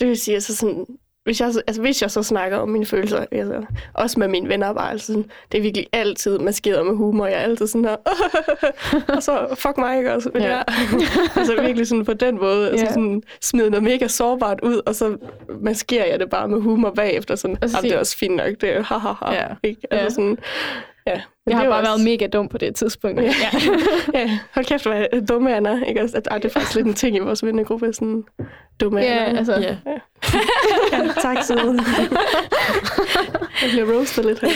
[0.02, 0.86] Det vil sige, altså sådan,
[1.24, 3.62] hvis jeg, altså hvis jeg så snakker om mine følelser, altså,
[3.94, 7.26] også med mine venner, bare altså sådan, det er virkelig altid maskeret med humor.
[7.26, 7.96] Jeg er altid sådan her,
[9.16, 10.30] og så fuck mig, ikke også?
[10.34, 10.62] Men ja.
[11.36, 12.92] altså virkelig sådan på den måde, altså ja.
[12.92, 15.16] sådan smide noget mega sårbart ud, og så
[15.60, 17.36] maskerer jeg det bare med humor bagefter.
[17.36, 19.32] Sådan, altså, det er også fint nok, det er ha, ha, ha.
[19.32, 19.46] Ja.
[19.62, 19.80] Ikke?
[19.90, 20.10] Altså ja.
[20.10, 20.38] sådan,
[21.06, 21.90] Ja, jeg har bare også...
[21.90, 23.20] været mega dum på det tidspunkt.
[23.20, 23.30] Ja, ja.
[24.20, 24.38] ja.
[24.54, 25.84] hold kæft, hvor dumme Anna.
[25.88, 26.00] Ikke?
[26.00, 28.24] Altså, det er faktisk lidt en ting i vores vennegruppe, sådan
[28.80, 29.38] dumme ja, Anna.
[29.38, 29.76] Altså, ja.
[29.86, 29.98] ja.
[30.92, 31.58] ja tak, Søde.
[33.62, 34.48] jeg bliver roastet lidt her.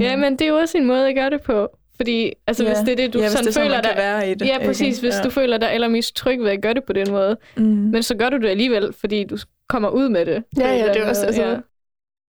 [0.00, 1.68] ja, men det er jo også en måde at gøre det på.
[1.96, 2.70] Fordi altså, ja.
[2.70, 3.92] hvis det er det, du ja, sådan det føler dig...
[3.96, 4.46] være i det.
[4.46, 4.98] Ja, præcis.
[4.98, 5.22] Hvis ja.
[5.22, 7.36] du føler dig allermest tryg ved at gøre det på den måde.
[7.56, 7.64] Mm.
[7.64, 9.38] Men så gør du det alligevel, fordi du
[9.68, 10.44] kommer ud med det.
[10.58, 11.26] Ja, ja, det er også...
[11.26, 11.56] Altså, ja.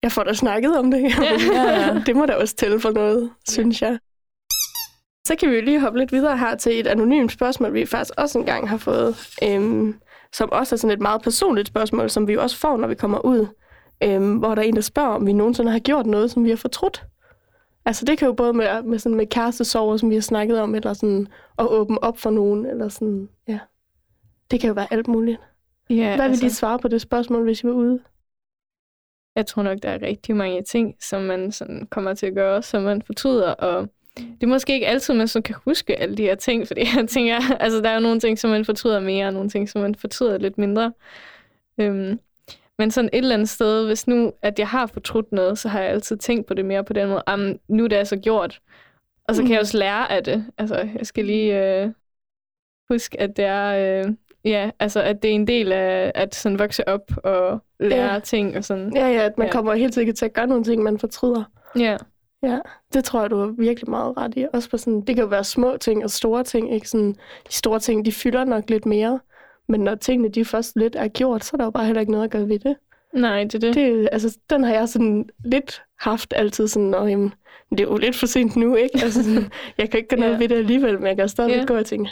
[0.04, 1.02] Jeg får da snakket om det.
[1.02, 1.10] Ja.
[1.54, 1.94] ja.
[2.06, 4.00] det må da også tælle for noget, synes jeg.
[5.28, 8.14] Så kan vi jo lige hoppe lidt videre her til et anonymt spørgsmål, vi faktisk
[8.18, 9.96] også engang har fået, øhm,
[10.34, 12.96] som også er sådan et meget personligt spørgsmål, som vi jo også får, når vi
[12.96, 13.48] kommer ud,
[14.04, 16.50] øhm, hvor der er en, der spørger, om vi nogensinde har gjort noget, som vi
[16.50, 17.06] har fortrudt.
[17.86, 20.76] Altså det kan jo både med, med, sådan med kærestesover, som vi har snakket om,
[20.76, 21.28] eller sådan
[21.60, 23.60] at åbne op for nogen, eller sådan, ja.
[24.52, 25.40] Det kan jo være alt muligt.
[25.90, 26.46] Ja, Hvad vil altså...
[26.46, 28.00] de svare på det spørgsmål, hvis I var ude?
[29.36, 32.64] Jeg tror nok, der er rigtig mange ting, som man sådan kommer til at gøre,
[32.64, 36.24] som man fortryder, og det er måske ikke altid, man så kan huske alle de
[36.24, 39.28] her ting, fordi jeg tænker, altså der er jo nogle ting, som man fortryder mere,
[39.28, 40.94] og nogle ting, som man fortryder lidt mindre.
[41.78, 42.20] Øhm,
[42.78, 45.82] men sådan et eller andet sted, hvis nu, at jeg har fortrudt noget, så har
[45.82, 48.62] jeg altid tænkt på det mere på den måde, am, nu er det altså gjort,
[49.28, 50.46] og så kan jeg også lære af det.
[50.58, 51.90] Altså, jeg skal lige øh,
[52.90, 54.14] huske, at det er, øh,
[54.46, 58.20] ja, altså, at det er en del af at sådan vokse op og lære ja.
[58.20, 58.96] ting og sådan.
[58.96, 59.52] Ja, ja, at man ja.
[59.52, 61.44] kommer helt sikkert til at gøre nogle ting, man fortryder.
[61.80, 61.98] Ja.
[62.44, 62.60] Ja,
[62.94, 64.46] det tror jeg, du har virkelig meget ret i.
[64.54, 66.74] Også på sådan, det kan jo være små ting og store ting.
[66.74, 66.90] Ikke?
[66.90, 67.16] Sådan,
[67.48, 69.20] de store ting, de fylder nok lidt mere.
[69.68, 72.12] Men når tingene de først lidt er gjort, så er der jo bare heller ikke
[72.12, 72.76] noget at gøre ved det.
[73.16, 73.76] Nej, det er det.
[73.76, 77.34] det altså, den har jeg sådan lidt haft altid sådan, og jamen,
[77.72, 79.00] det er jo lidt for sent nu, ikke?
[79.04, 80.38] Altså, sådan, jeg kan ikke gøre noget ja.
[80.38, 81.64] ved det alligevel, men jeg kan stadig ja.
[81.68, 82.10] gå og tænke,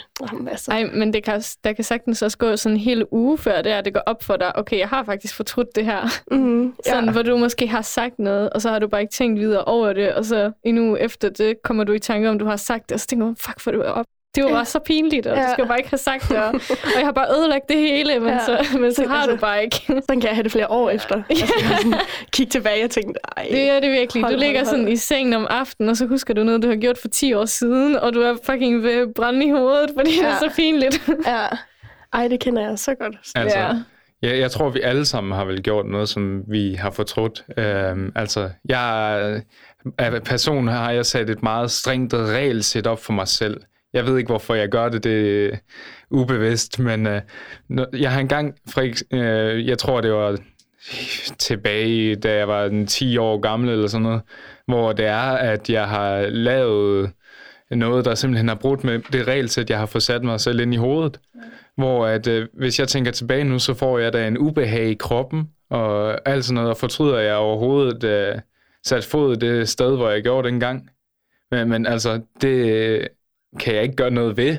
[0.50, 0.70] altså.
[0.70, 3.72] Ej, men det kan, der kan sagtens også gå sådan en hel uge før det
[3.72, 6.08] er, det går op for dig, okay, jeg har faktisk fortrudt det her.
[6.30, 7.10] Mm, sådan, ja.
[7.12, 9.92] hvor du måske har sagt noget, og så har du bare ikke tænkt videre over
[9.92, 12.94] det, og så endnu efter det kommer du i tanke om, du har sagt det,
[12.94, 15.42] og så tænker du, fuck, for du op det var bare så pinligt, og ja.
[15.42, 16.36] du skal bare ikke have sagt det.
[16.36, 16.48] Og,
[16.84, 18.44] og jeg har bare ødelagt det hele, men, ja.
[18.44, 19.76] så, men så har altså, du bare ikke.
[20.06, 21.22] Sådan kan jeg have det flere år efter.
[21.30, 21.34] Ja.
[21.34, 21.94] Altså, sådan,
[22.32, 23.46] kigge tilbage og tænke, ej.
[23.50, 24.22] Det er det virkelig.
[24.22, 24.76] Hold, du ligger hold, hold.
[24.76, 27.34] sådan i sengen om aftenen, og så husker du noget, du har gjort for 10
[27.34, 30.26] år siden, og du er fucking ved brænde i hovedet, fordi ja.
[30.26, 31.08] det er så pinligt.
[31.26, 31.46] Ja.
[32.12, 33.16] Ej, det kender jeg så godt.
[33.34, 33.72] Altså, ja.
[34.22, 37.44] Ja, jeg tror, vi alle sammen har vel gjort noget, som vi har fortrudt.
[37.58, 39.42] Øhm, altså, jeg
[39.98, 43.60] af person har jeg sat et meget strengt regelsæt op for mig selv.
[43.94, 45.56] Jeg ved ikke, hvorfor jeg gør det, det er
[46.10, 47.20] ubevidst, men øh,
[47.92, 48.82] jeg har engang, fra,
[49.16, 50.38] øh, jeg tror, det var
[51.38, 54.22] tilbage, da jeg var 10 år gammel eller sådan noget,
[54.66, 57.10] hvor det er, at jeg har lavet
[57.70, 60.74] noget, der simpelthen har brudt med det regelsæt, jeg har fået sat mig selv ind
[60.74, 61.20] i hovedet.
[61.76, 64.94] Hvor at, øh, hvis jeg tænker tilbage nu, så får jeg da en ubehag i
[64.94, 68.38] kroppen, og alt sådan noget, og fortryder jeg overhovedet øh,
[68.84, 70.90] sat fod det sted, hvor jeg gjorde dengang.
[71.50, 73.08] Men, men altså, det
[73.60, 74.56] kan jeg ikke gøre noget ved.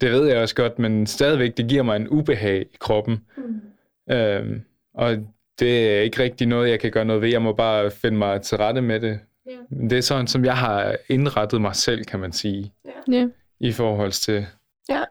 [0.00, 3.20] Det ved jeg også godt, men stadigvæk, det giver mig en ubehag i kroppen.
[3.36, 4.14] Mm.
[4.14, 4.62] Øhm,
[4.94, 5.16] og
[5.58, 7.28] det er ikke rigtig noget, jeg kan gøre noget ved.
[7.28, 9.20] Jeg må bare finde mig til rette med det.
[9.48, 9.90] Yeah.
[9.90, 12.72] Det er sådan, som jeg har indrettet mig selv, kan man sige.
[13.10, 13.28] Yeah.
[13.60, 14.46] I forhold til...
[14.88, 15.02] Ja,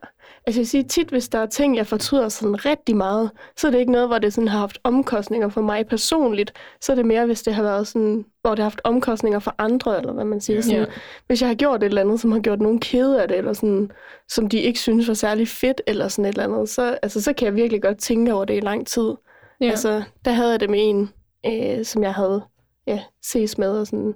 [0.46, 3.70] altså jeg siger tit, hvis der er ting, jeg fortryder sådan rigtig meget, så er
[3.70, 6.52] det ikke noget, hvor det sådan har haft omkostninger for mig personligt.
[6.80, 9.54] Så er det mere, hvis det har været sådan, hvor det har haft omkostninger for
[9.58, 10.60] andre, eller hvad man siger.
[10.60, 10.88] Sådan, yeah.
[11.26, 13.52] Hvis jeg har gjort et eller andet, som har gjort nogen kede af det, eller
[13.52, 13.90] sådan,
[14.28, 17.32] som de ikke synes var særlig fedt, eller sådan et eller andet, så, altså, så
[17.32, 19.14] kan jeg virkelig godt tænke over det i lang tid.
[19.62, 19.70] Yeah.
[19.70, 21.10] Altså, der havde jeg det med en,
[21.46, 22.42] øh, som jeg havde
[22.86, 24.14] ja, ses med, og sådan,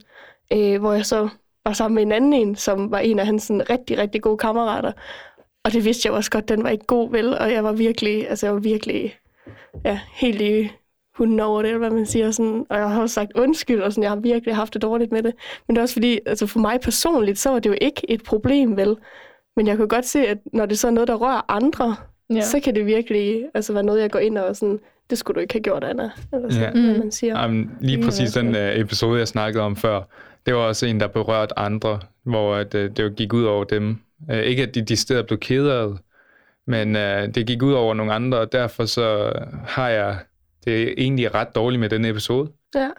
[0.53, 1.29] øh, hvor jeg så
[1.65, 4.39] var sammen med en anden en, som var en af hans sådan, rigtig, rigtig gode
[4.39, 4.93] kammerater.
[5.65, 7.39] Og det vidste jeg også godt, den var ikke god, vel?
[7.39, 9.17] Og jeg var virkelig, altså jeg var virkelig,
[9.85, 10.71] ja, helt i
[11.17, 12.31] hunden over det, eller hvad man siger.
[12.31, 15.13] Sådan, og jeg har også sagt undskyld, og sådan, jeg har virkelig haft det dårligt
[15.13, 15.35] med det.
[15.67, 18.23] Men det er også fordi, altså for mig personligt, så var det jo ikke et
[18.23, 18.97] problem, vel?
[19.57, 21.97] Men jeg kunne godt se, at når det så er noget, der rører andre,
[22.35, 22.41] ja.
[22.41, 24.79] så kan det virkelig altså, være noget, jeg går ind og sådan,
[25.11, 26.11] det skulle du ikke have gjort, Anna.
[26.33, 26.99] Eller sådan, ja.
[26.99, 27.41] man siger.
[27.41, 30.03] Jamen, lige præcis den uh, episode, jeg snakkede om før,
[30.47, 33.99] det var også en, der berørte andre, hvor at, uh, det gik ud over dem.
[34.29, 35.99] Uh, ikke at de de steder blev kede
[36.67, 39.33] men uh, det gik ud over nogle andre, og derfor så
[39.67, 40.19] har jeg
[40.65, 42.53] det egentlig ret dårligt med den episode.
[42.75, 42.91] Ja,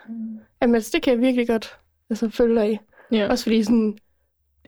[0.61, 1.77] Jamen, altså, det kan jeg virkelig godt
[2.09, 2.77] altså, følge dig i.
[3.11, 3.27] Ja.
[3.29, 3.97] Også fordi sådan,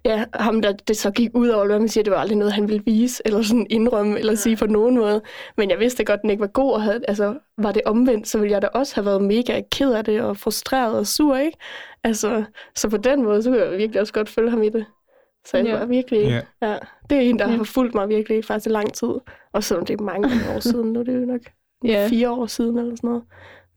[0.05, 2.53] ja, ham der det så gik ud over, hvad man siger, det var aldrig noget,
[2.53, 5.21] han ville vise, eller sådan indrømme, eller sige på nogen måde.
[5.57, 8.27] Men jeg vidste godt, at den ikke var god, og havde, altså, var det omvendt,
[8.27, 11.37] så ville jeg da også have været mega ked af det, og frustreret og sur,
[11.37, 11.57] ikke?
[12.03, 12.43] Altså,
[12.75, 14.85] så på den måde, så kunne jeg virkelig også godt følge ham i det.
[15.45, 15.77] Så jeg ja.
[15.77, 16.67] var virkelig, ja.
[16.67, 16.77] ja.
[17.09, 17.57] Det er en, der ja.
[17.57, 19.13] har fulgt mig virkelig faktisk lang tid.
[19.53, 21.41] Og selvom det er mange år siden, nu er det jo nok
[21.85, 22.07] ja.
[22.09, 23.23] fire år siden eller sådan noget.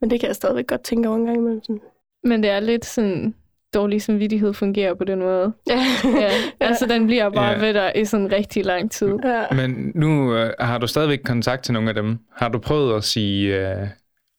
[0.01, 1.63] Men det kan jeg stadigvæk godt tænke over en gang imellem.
[1.63, 1.81] Sådan.
[2.25, 3.35] Men det er lidt sådan,
[3.75, 5.53] dårlig samvittighed fungerer på den måde.
[5.69, 5.81] Ja.
[6.05, 6.31] ja.
[6.67, 7.67] Altså, den bliver bare ja.
[7.67, 9.15] ved dig i sådan rigtig lang tid.
[9.25, 9.55] Ja.
[9.55, 12.19] Men nu uh, har du stadigvæk kontakt til nogle af dem.
[12.33, 13.89] Har du prøvet at sige uh,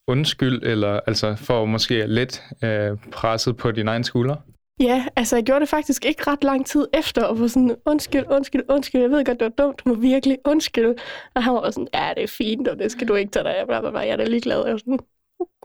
[0.07, 4.35] undskyld, eller altså for måske lidt uh, presset på dine egne skuldre?
[4.79, 8.25] Ja, altså jeg gjorde det faktisk ikke ret lang tid efter, og var sådan, undskyld,
[8.29, 10.95] undskyld, undskyld, jeg ved godt, det var dumt, du må virkelig undskyld.
[11.35, 13.57] Og han var sådan, ja, det er fint, og det skal du ikke tage dig
[13.57, 13.99] af, bla, bla, bla.
[13.99, 14.63] jeg er da ligeglad.
[14.65, 14.99] Jeg var sådan,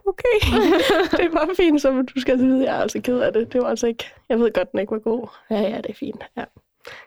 [0.07, 0.37] okay,
[1.23, 3.53] det var fint, så du skal vide, jeg er altså ked af det.
[3.53, 5.27] Det var altså ikke, jeg ved godt, den ikke var god.
[5.49, 6.43] Ja, ja, det er fint, ja.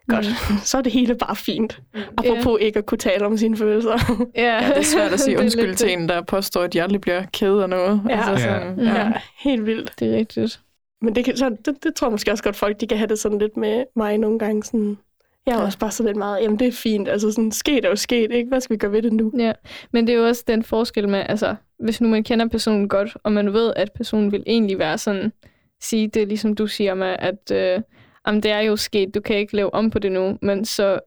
[0.09, 0.57] Godt, mm.
[0.63, 1.81] så er det hele bare fint.
[2.19, 2.67] Apropos yeah.
[2.67, 3.99] ikke at kunne tale om sine følelser.
[4.39, 4.63] Yeah.
[4.63, 7.23] ja, det er svært at sige undskyld til en, der påstår, at de aldrig bliver
[7.33, 8.03] ked af noget.
[8.09, 8.95] Ja, altså, sådan, ja.
[8.95, 9.13] ja.
[9.39, 9.93] helt vildt.
[9.99, 10.61] Det er rigtigt.
[11.03, 13.09] Men det, kan, så, det, det tror jeg måske også godt, folk de kan have
[13.09, 14.63] det sådan lidt med mig nogle gange.
[14.63, 14.99] Sådan,
[15.47, 15.65] jeg er ja.
[15.65, 18.33] også bare sådan lidt meget, jamen det er fint, altså sådan, sket er jo sket,
[18.33, 18.49] ikke?
[18.49, 19.33] Hvad skal vi gøre ved det nu?
[19.39, 19.53] Ja,
[19.93, 23.17] men det er jo også den forskel med, altså, hvis nu man kender personen godt,
[23.23, 25.33] og man ved, at personen vil egentlig være sådan,
[25.81, 27.83] sige det, ligesom du siger med, at øh,
[28.27, 31.01] jamen, det er jo sket, du kan ikke lave om på det nu, men så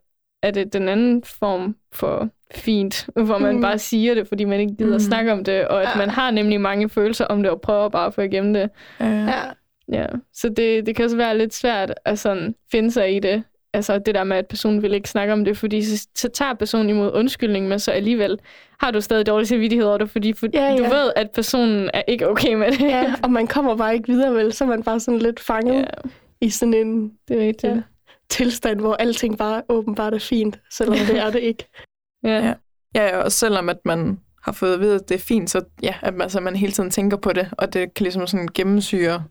[0.43, 3.61] er det den anden form for fint, hvor man mm.
[3.61, 4.99] bare siger det, fordi man ikke gider mm.
[4.99, 5.97] snakke om det, og at ja.
[5.97, 8.69] man har nemlig mange følelser om det, og prøver bare at få igennem det.
[8.99, 9.05] Ja.
[9.05, 9.41] ja.
[10.33, 13.99] Så det, det kan også være lidt svært at sådan finde sig i det, altså
[13.99, 16.89] det der med, at personen vil ikke snakke om det, fordi så, så tager personen
[16.89, 18.39] imod undskyldning, men så alligevel
[18.79, 20.77] har du stadig dårlig samvittighed over det, fordi for, ja, ja.
[20.77, 22.81] du ved, at personen er ikke okay med det.
[22.81, 24.53] Ja, og man kommer bare ikke videre, vel?
[24.53, 26.09] Så er man bare sådan lidt fanget ja.
[26.41, 27.73] i sådan en det er rigtigt.
[27.73, 27.81] Ja,
[28.29, 31.65] tilstand, hvor alting bare åbenbart er fint, selvom det er det ikke.
[32.23, 32.45] Ja.
[32.45, 32.53] ja.
[32.95, 35.95] Ja, og selvom at man har fået at vide, at det er fint, så ja,
[36.01, 39.23] at man, altså, man hele tiden tænker på det, og det kan ligesom sådan gennemsyre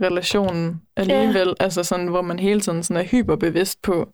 [0.00, 1.48] relationen alligevel.
[1.48, 1.64] Ja.
[1.64, 4.08] Altså sådan, hvor man hele tiden sådan er hyperbevidst på,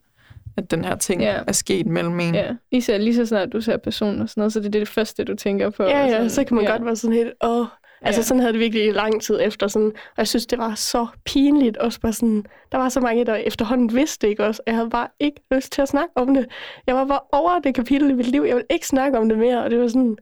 [0.56, 1.40] at den her ting ja.
[1.46, 2.34] er sket mellem en.
[2.34, 4.88] Ja, især lige så snart du ser personen og sådan noget, så det er det
[4.88, 5.82] første, du tænker på.
[5.82, 6.70] Ja, ja, sådan, så kan man ja.
[6.70, 7.66] godt være sådan helt, åh,
[8.02, 8.24] Altså ja.
[8.24, 9.68] sådan havde det virkelig i lang tid efter.
[9.68, 11.76] Sådan, og jeg synes, det var så pinligt.
[11.76, 14.62] Også bare sådan, der var så mange, der efterhånden vidste ikke også.
[14.66, 16.46] Jeg havde bare ikke lyst til at snakke om det.
[16.86, 18.44] Jeg var bare over det kapitel i mit liv.
[18.46, 19.64] Jeg ville ikke snakke om det mere.
[19.64, 20.16] Og det var sådan,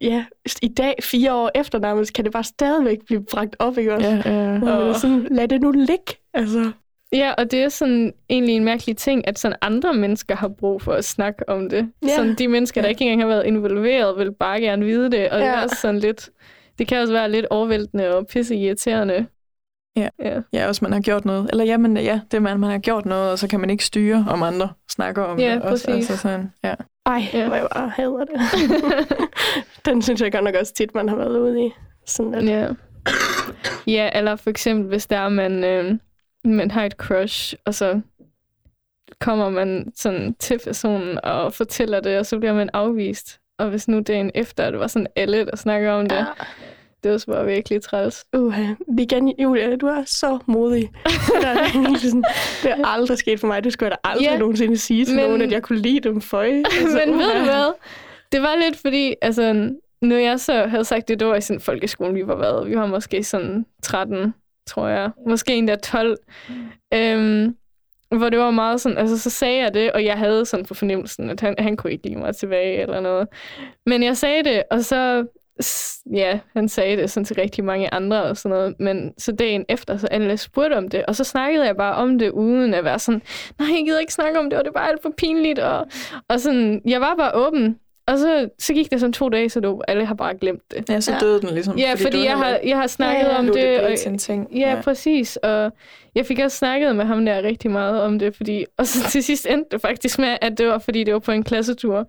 [0.00, 0.24] ja,
[0.62, 4.22] i dag, fire år efter nærmest, kan det bare stadigvæk blive bragt op, ikke også?
[4.24, 4.70] Ja, ja.
[4.70, 6.70] Og sådan, lad det nu ligge, altså.
[7.12, 10.82] Ja, og det er sådan egentlig en mærkelig ting, at sådan andre mennesker har brug
[10.82, 11.90] for at snakke om det.
[12.02, 12.08] Ja.
[12.16, 15.38] Sådan de mennesker, der ikke engang har været involveret, vil bare gerne vide det, og
[15.38, 15.44] ja.
[15.44, 16.30] det er også sådan lidt,
[16.78, 19.26] det kan også være lidt overvældende og pisse irriterende.
[19.96, 20.08] Ja.
[20.18, 20.40] ja.
[20.52, 21.50] ja, også man har gjort noget.
[21.50, 24.26] Eller jamen, ja, det man, man har gjort noget, og så kan man ikke styre,
[24.28, 25.62] om andre snakker om ja, det.
[25.62, 25.84] Præcis.
[25.84, 26.74] Også, altså sådan, ja.
[27.06, 27.46] Ej, ja.
[27.46, 28.40] hvor jeg bare hader det.
[29.86, 31.70] Den synes jeg godt nok også tit, man har været ude i.
[32.06, 32.44] Sådan at...
[32.44, 32.68] Ja.
[33.86, 35.98] ja, eller for eksempel, hvis der er, man, øh,
[36.44, 38.00] man har et crush, og så
[39.20, 43.40] kommer man sådan til personen og fortæller det, og så bliver man afvist.
[43.58, 46.24] Og hvis nu dagen efter, det var sådan alle, der snakker om det, ja.
[47.04, 48.24] Det var bare virkelig træls.
[48.36, 50.90] Uha, igen, Julia, du er så modig.
[51.04, 52.24] det, er sådan,
[52.62, 53.64] det er aldrig sket for mig.
[53.64, 56.00] Det skulle jeg da aldrig ja, nogensinde sige til men, nogen, at jeg kunne lide
[56.00, 56.42] dem for.
[56.42, 57.72] Altså, men ved du hvad?
[58.32, 59.70] Det var lidt fordi, altså,
[60.02, 62.68] nu jeg så havde sagt det, det var i sådan folkeskolen, vi var været.
[62.68, 64.34] Vi var måske sådan 13,
[64.66, 65.10] tror jeg.
[65.26, 66.16] Måske endda 12.
[66.94, 67.56] Øhm,
[68.10, 70.74] hvor det var meget sådan, altså så sagde jeg det, og jeg havde sådan på
[70.74, 73.28] fornemmelsen, at han, han kunne ikke lide mig tilbage eller noget.
[73.86, 75.26] Men jeg sagde det, og så,
[76.12, 79.64] ja, han sagde det sådan til rigtig mange andre og sådan noget, men så dagen
[79.68, 82.84] efter, så alle spurgte om det, og så snakkede jeg bare om det, uden at
[82.84, 83.22] være sådan,
[83.58, 85.86] nej, jeg gider ikke snakke om det, og det er bare alt for pinligt, og,
[86.28, 87.78] og sådan, jeg var bare åben,
[88.08, 90.88] og så, så gik det sådan to dage, så du, alle har bare glemt det.
[90.88, 91.78] Ja, så døde den ligesom.
[91.78, 93.38] Ja, fordi, fordi jeg, har, jeg har snakket ja, ja.
[93.38, 93.54] om det.
[93.54, 94.48] det og, en ting.
[94.52, 95.36] Ja, ja, præcis.
[95.36, 95.72] Og
[96.14, 99.22] jeg fik også snakket med ham der rigtig meget om det, fordi, og så til
[99.22, 102.08] sidst endte det faktisk med, at det var, fordi det var på en klassetur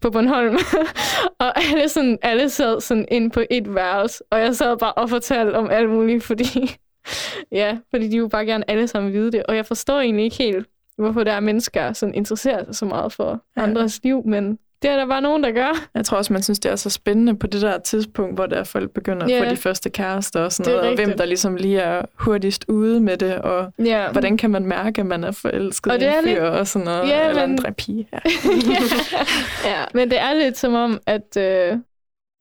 [0.00, 0.58] på Bornholm.
[1.40, 5.10] og alle, sådan, alle sad sådan ind på et værelse, og jeg sad bare og
[5.10, 6.76] fortalte om alt muligt, fordi,
[7.52, 9.42] ja, fordi de jo bare gerne alle sammen vide det.
[9.42, 10.66] Og jeg forstår egentlig ikke helt,
[10.98, 13.62] hvorfor der er mennesker, som interesserer sig så meget for ja.
[13.62, 15.88] andres liv, men det er der bare nogen, der gør.
[15.94, 18.64] Jeg tror også, man synes, det er så spændende på det der tidspunkt, hvor der
[18.64, 19.40] folk begynder yeah.
[19.40, 22.64] at få de første kærester og sådan noget, og hvem der ligesom lige er hurtigst
[22.68, 24.12] ude med det, og yeah.
[24.12, 26.38] hvordan kan man mærke, at man er forelsket og det i en fyr lidt...
[26.38, 27.58] og sådan noget, yeah, eller men...
[27.66, 28.08] en pige.
[28.12, 28.18] Ja.
[29.70, 29.84] ja.
[29.94, 31.36] Men det er lidt som om, at...
[31.38, 31.78] Øh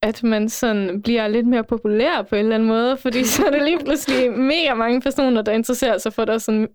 [0.05, 3.51] at man sådan bliver lidt mere populær på en eller anden måde, fordi så er
[3.51, 6.67] det lige pludselig mega mange personer, der interesserer sig for dig sådan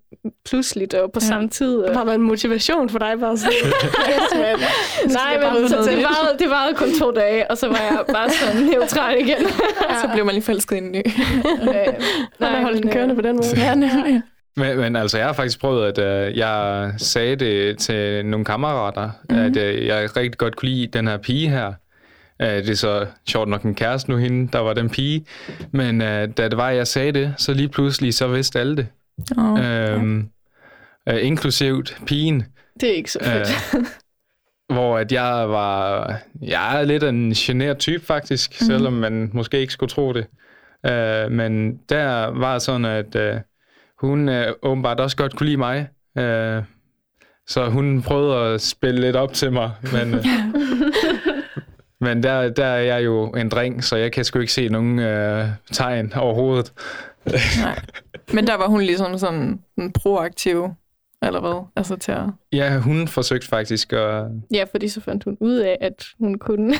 [0.48, 1.26] pludseligt og på ja.
[1.26, 1.76] samme tid.
[1.76, 1.94] Og...
[1.94, 3.52] Var der en motivation for dig bare sådan?
[4.10, 4.58] yes, man.
[5.12, 8.30] Nej, men så, det, varede, det varede kun to dage, og så var jeg bare
[8.30, 9.42] sådan neutral igen.
[9.90, 10.00] ja.
[10.02, 11.02] Så blev man lige forelsket i en ny.
[11.68, 11.86] okay.
[12.40, 13.46] Nej, man holdt den kørende på den måde.
[13.64, 14.20] Ja, nej.
[14.56, 19.10] Men, men altså, jeg har faktisk prøvet, at uh, jeg sagde det til nogle kammerater,
[19.30, 19.44] mm-hmm.
[19.44, 21.72] at uh, jeg rigtig godt kunne lide den her pige her.
[22.40, 25.26] Uh, det er så sjovt nok en kæreste nu hende, der var den pige.
[25.72, 28.86] Men uh, da det var, jeg sagde det, så lige pludselig, så vidste alle det.
[29.38, 29.96] Oh, uh, ja.
[31.12, 32.44] uh, inklusivt pigen.
[32.80, 33.48] Det er ikke så fedt.
[33.74, 33.86] Uh,
[34.74, 36.14] hvor at jeg var...
[36.42, 38.66] Jeg er lidt en generet type, faktisk, mm.
[38.66, 40.26] selvom man måske ikke skulle tro det.
[40.88, 43.40] Uh, men der var sådan, at uh,
[43.98, 45.88] hun uh, åbenbart også godt kunne lide mig.
[46.16, 46.64] Uh,
[47.46, 50.14] så hun prøvede at spille lidt op til mig, men...
[50.14, 50.20] Uh,
[52.00, 54.98] Men der, der er jeg jo en dreng, så jeg kan sgu ikke se nogen
[54.98, 56.72] øh, tegn overhovedet.
[57.60, 57.82] Nej.
[58.32, 60.68] Men der var hun ligesom sådan en proaktiv,
[61.22, 61.66] eller hvad?
[61.76, 62.22] Altså til at...
[62.52, 64.24] Ja, hun forsøgte faktisk at...
[64.54, 66.74] Ja, fordi så fandt hun ud af, at hun kunne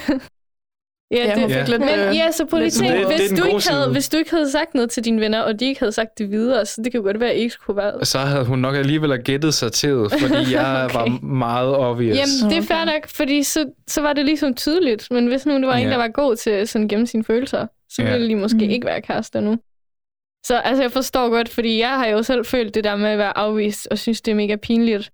[1.13, 3.71] Ja, ja, det, fik lidt, men øh, ja, så politik, det, hvis, det du ikke
[3.71, 6.19] havde, hvis du ikke havde sagt noget til dine venner, og de ikke havde sagt
[6.19, 8.05] det videre, så det kan jo godt være, at I ikke skulle være...
[8.05, 10.95] Så havde hun nok alligevel gættet sig til, fordi jeg okay.
[10.95, 12.19] var meget obvious.
[12.19, 15.55] Jamen, det er fair nok, fordi så, så var det ligesom tydeligt, men hvis nu
[15.55, 15.85] det var ja.
[15.85, 18.13] en, der var god til sådan gemme sine følelser, så ja.
[18.13, 18.71] ville de måske mm.
[18.71, 19.57] ikke være kærester nu.
[20.47, 23.19] Så altså, jeg forstår godt, fordi jeg har jo selv følt det der med at
[23.19, 25.11] være afvist, og synes, det er mega pinligt.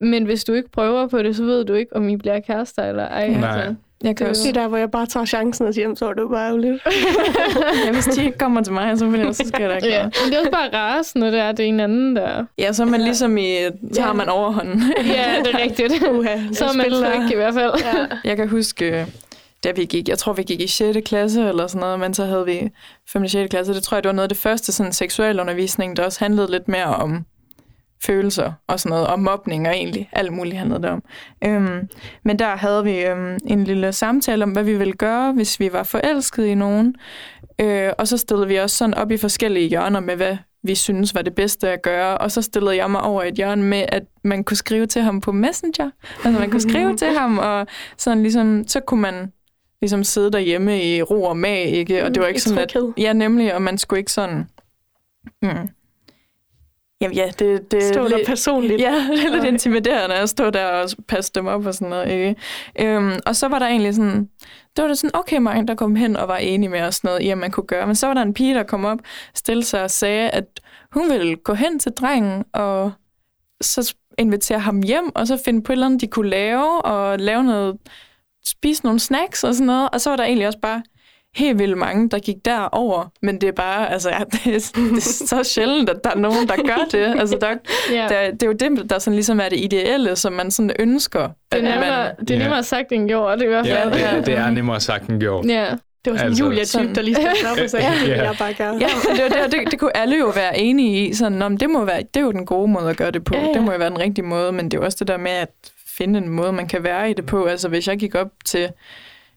[0.00, 2.84] Men hvis du ikke prøver på det, så ved du ikke, om I bliver kærester
[2.88, 3.28] eller ej.
[3.28, 3.50] Nej.
[3.50, 3.74] Altså.
[4.04, 4.42] Jeg kan det også.
[4.42, 6.82] Det er der, hvor jeg bare tager chancen og siger, så er det bare lidt.
[7.84, 10.02] ja, hvis de ikke kommer til mig, så, jeg, så skal jeg da ikke ja.
[10.02, 12.44] Men det er også bare ras, når det er det en anden, der...
[12.58, 13.56] Ja, så er man ligesom i...
[13.92, 14.82] Så har man overhånden.
[14.96, 15.92] ja, det er rigtigt.
[16.10, 17.72] Uh, så er man tryg i hvert fald.
[17.80, 18.06] Ja.
[18.24, 19.06] Jeg kan huske,
[19.64, 20.98] da vi gik, jeg tror, vi gik i 6.
[21.08, 22.70] klasse eller sådan noget, men så havde vi
[23.12, 23.22] 5.
[23.22, 23.50] og 6.
[23.50, 23.74] klasse.
[23.74, 26.68] Det tror jeg, det var noget af det første sådan, seksualundervisning, der også handlede lidt
[26.68, 27.24] mere om
[28.04, 31.02] følelser og sådan noget, og mobning og egentlig alt muligt handlede det om.
[31.44, 31.88] Øhm,
[32.24, 35.72] men der havde vi øhm, en lille samtale om, hvad vi ville gøre, hvis vi
[35.72, 36.94] var forelsket i nogen.
[37.60, 41.14] Øh, og så stillede vi os sådan op i forskellige hjørner med, hvad vi synes
[41.14, 42.18] var det bedste at gøre.
[42.18, 45.20] Og så stillede jeg mig over et hjørne med, at man kunne skrive til ham
[45.20, 45.90] på Messenger.
[46.24, 49.32] Altså man kunne skrive til ham, og sådan ligesom, så kunne man
[49.80, 52.04] ligesom sidde derhjemme i ro og mag, ikke?
[52.04, 52.76] Og det var ikke sådan, at...
[52.98, 54.48] Ja, nemlig, og man skulle ikke sådan...
[55.42, 55.68] Mm,
[57.00, 58.80] Jamen ja, det, det Stå der personligt.
[58.80, 59.52] Ja, det er lidt okay.
[59.52, 62.12] intimiderende at stå der og passe dem op og sådan noget.
[62.12, 62.36] Ikke?
[62.80, 64.28] Øhm, og så var der egentlig sådan,
[64.76, 67.08] det var det sådan, okay, mange der kom hen og var enige med os sådan
[67.08, 67.86] noget, i at man kunne gøre.
[67.86, 68.98] Men så var der en pige, der kom op,
[69.34, 70.60] stillede sig og sagde, at
[70.92, 72.92] hun ville gå hen til drengen og
[73.60, 77.18] så invitere ham hjem, og så finde på et eller andet, de kunne lave, og
[77.18, 77.76] lave noget,
[78.44, 79.88] spise nogle snacks og sådan noget.
[79.92, 80.82] Og så var der egentlig også bare
[81.36, 84.96] helt vildt mange, der gik derover, men det er bare, altså, ja, det, er, det
[84.96, 87.20] er så sjældent, at der er nogen, der gør det.
[87.20, 87.48] Altså, der,
[87.94, 88.08] yeah.
[88.08, 91.28] der, det er jo det, der sådan ligesom er det ideelle, som man sådan ønsker.
[91.52, 92.64] Det er nemmere, man, det er nemmere yeah.
[92.64, 94.00] sagt end gjort, det er i hvert fald.
[94.00, 95.46] Ja, det, det er nemmere sagt end gjort.
[95.46, 95.74] Ja.
[96.04, 98.22] Det var sådan altså, en Julia-type, der lige skal op og sagde, ja.
[98.22, 98.74] jeg bare gøre.
[98.80, 98.88] Ja,
[99.24, 101.14] det, det, det, det kunne alle jo være enige i.
[101.14, 103.34] Sådan, om det, må være, det er jo den gode måde at gøre det på.
[103.34, 103.52] Ja, ja.
[103.52, 105.30] Det må jo være den rigtige måde, men det er jo også det der med
[105.30, 105.48] at
[105.98, 107.44] finde en måde, man kan være i det på.
[107.44, 108.68] Altså hvis jeg gik op til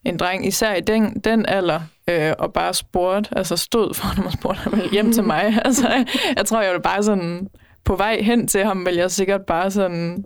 [0.05, 1.79] en dreng, især i den, den alder,
[2.09, 5.43] øh, og bare spurgte, altså stod for ham og spurgte ham hjem til mig.
[5.65, 6.05] altså,
[6.37, 7.47] jeg tror, jeg var bare sådan,
[7.85, 10.25] på vej hen til ham, vil jeg sikkert bare sådan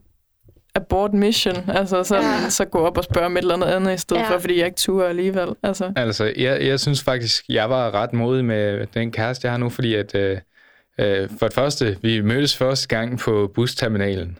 [0.75, 2.49] abort mission, altså så, ja.
[2.49, 4.29] så gå op og spørge om et eller andet andet i stedet ja.
[4.29, 5.47] for, fordi jeg ikke turde alligevel.
[5.63, 9.57] Altså, altså jeg, jeg synes faktisk, jeg var ret modig med den kæreste, jeg har
[9.57, 10.37] nu, fordi at øh,
[10.99, 14.37] øh, for det første, vi mødtes første gang på busterminalen,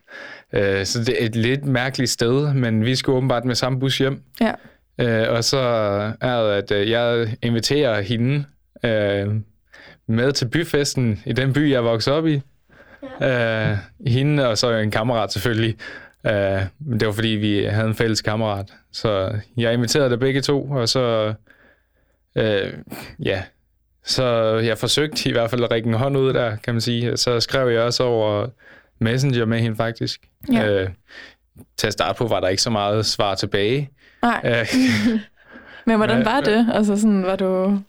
[0.54, 3.98] øh, så det er et lidt mærkeligt sted, men vi skulle åbenbart med samme bus
[3.98, 4.22] hjem.
[4.42, 4.52] Ja.
[5.00, 5.60] Øh, og så
[6.22, 8.46] er det, at øh, jeg inviterer hende
[8.84, 9.36] øh,
[10.08, 12.42] med til byfesten i den by, jeg voksede op i.
[13.22, 13.72] Ja.
[13.72, 13.78] Øh,
[14.08, 15.78] hende og så en kammerat selvfølgelig.
[16.26, 18.74] Øh, men det var fordi, vi havde en fælles kammerat.
[18.92, 21.34] Så jeg inviterede der begge to, og så...
[22.36, 22.74] Øh,
[23.20, 23.44] ja,
[24.04, 24.24] så
[24.58, 27.18] jeg forsøgte i hvert fald at række en hånd ud der, kan man sige.
[27.18, 28.48] Så skrev jeg også over
[29.00, 30.22] Messenger med hende faktisk.
[30.54, 30.68] Ja.
[30.68, 30.90] Øh,
[31.78, 33.90] til at starte på var der ikke så meget svar tilbage.
[34.26, 34.42] Nej.
[34.46, 34.68] Øh,
[35.88, 36.70] Men hvordan var det?
[36.74, 37.80] Altså sådan, var du...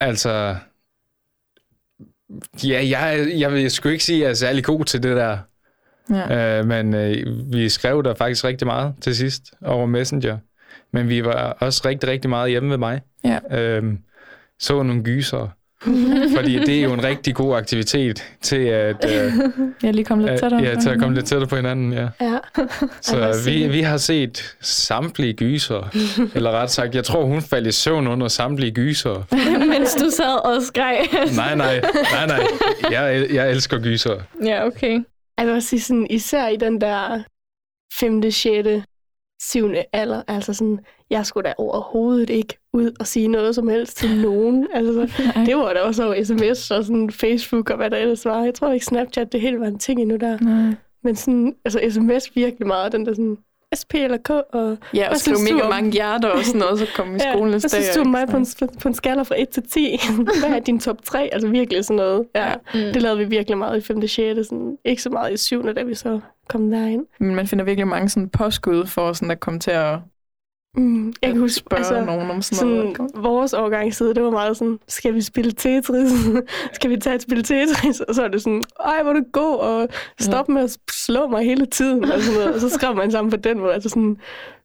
[0.00, 0.56] Altså...
[2.64, 5.38] Ja, jeg, jeg vil sgu ikke sige, at jeg er særlig god til det der.
[6.10, 6.58] Ja.
[6.58, 10.38] Øh, men øh, vi skrev der faktisk rigtig meget til sidst over Messenger.
[10.92, 13.00] Men vi var også rigtig, rigtig meget hjemme ved mig.
[13.24, 13.38] Ja.
[13.50, 13.94] Øh,
[14.58, 15.48] så nogle gyser
[16.36, 19.10] Fordi det er jo en rigtig god aktivitet til at...
[19.10, 19.32] Øh,
[19.82, 20.62] jeg lige komme lidt tættere.
[20.62, 22.08] Ja, til at komme lidt tættere på hinanden, ja.
[22.20, 22.38] ja.
[23.00, 25.90] Så vi, vi har set samtlige gyser.
[26.34, 29.26] eller ret sagt, jeg tror, hun faldt i søvn under samtlige gyser.
[29.72, 30.98] Mens du sad og skreg.
[31.36, 31.80] nej, nej,
[32.12, 32.46] nej, nej.
[32.90, 34.16] Jeg, jeg elsker gyser.
[34.44, 35.00] Ja, okay.
[35.38, 37.22] Jeg vil også sige sådan, især i den der
[38.00, 38.84] femte, sjette,
[39.42, 40.78] syvende alder, altså sådan,
[41.10, 44.66] jeg skulle da overhovedet ikke ud og sige noget som helst til nogen.
[44.74, 45.08] Altså,
[45.46, 48.44] det var da også sms og sådan Facebook og hvad der ellers var.
[48.44, 50.38] Jeg tror ikke Snapchat, det hele var en ting endnu der.
[50.38, 50.74] Nej.
[51.04, 53.36] Men sådan, altså sms virkelig meget, den der sådan,
[53.80, 54.30] SP eller K.
[54.30, 57.58] Og ja, og skrive mega mange hjerter og sådan noget, så kom i skolen ja,
[57.58, 58.46] Hvad synes du mig på en,
[58.82, 60.00] på en skala fra 1 til 10?
[60.40, 61.28] Hvad er din top 3?
[61.32, 62.26] Altså virkelig sådan noget.
[62.34, 62.80] Ja, mm.
[62.80, 63.96] Det lavede vi virkelig meget i 5.
[63.96, 64.48] og 6.
[64.48, 65.74] Sådan, ikke så meget i 7.
[65.74, 67.06] da vi så kom derind.
[67.20, 69.98] Men man finder virkelig mange sådan påskud for sådan at komme til at
[70.76, 72.96] Mm, jeg kan huske, spørge altså, nogen om sådan, sådan noget.
[73.14, 76.10] Vores årgangsside, det var meget sådan, skal vi spille Tetris?
[76.76, 78.00] skal vi tage et spil Tetris?
[78.00, 79.88] Og så er det sådan, ej, hvor du god, og
[80.20, 80.54] stop ja.
[80.54, 82.04] med at slå mig hele tiden.
[82.04, 82.54] Og, sådan noget.
[82.54, 84.16] og så skrev man sammen på den måde, altså sådan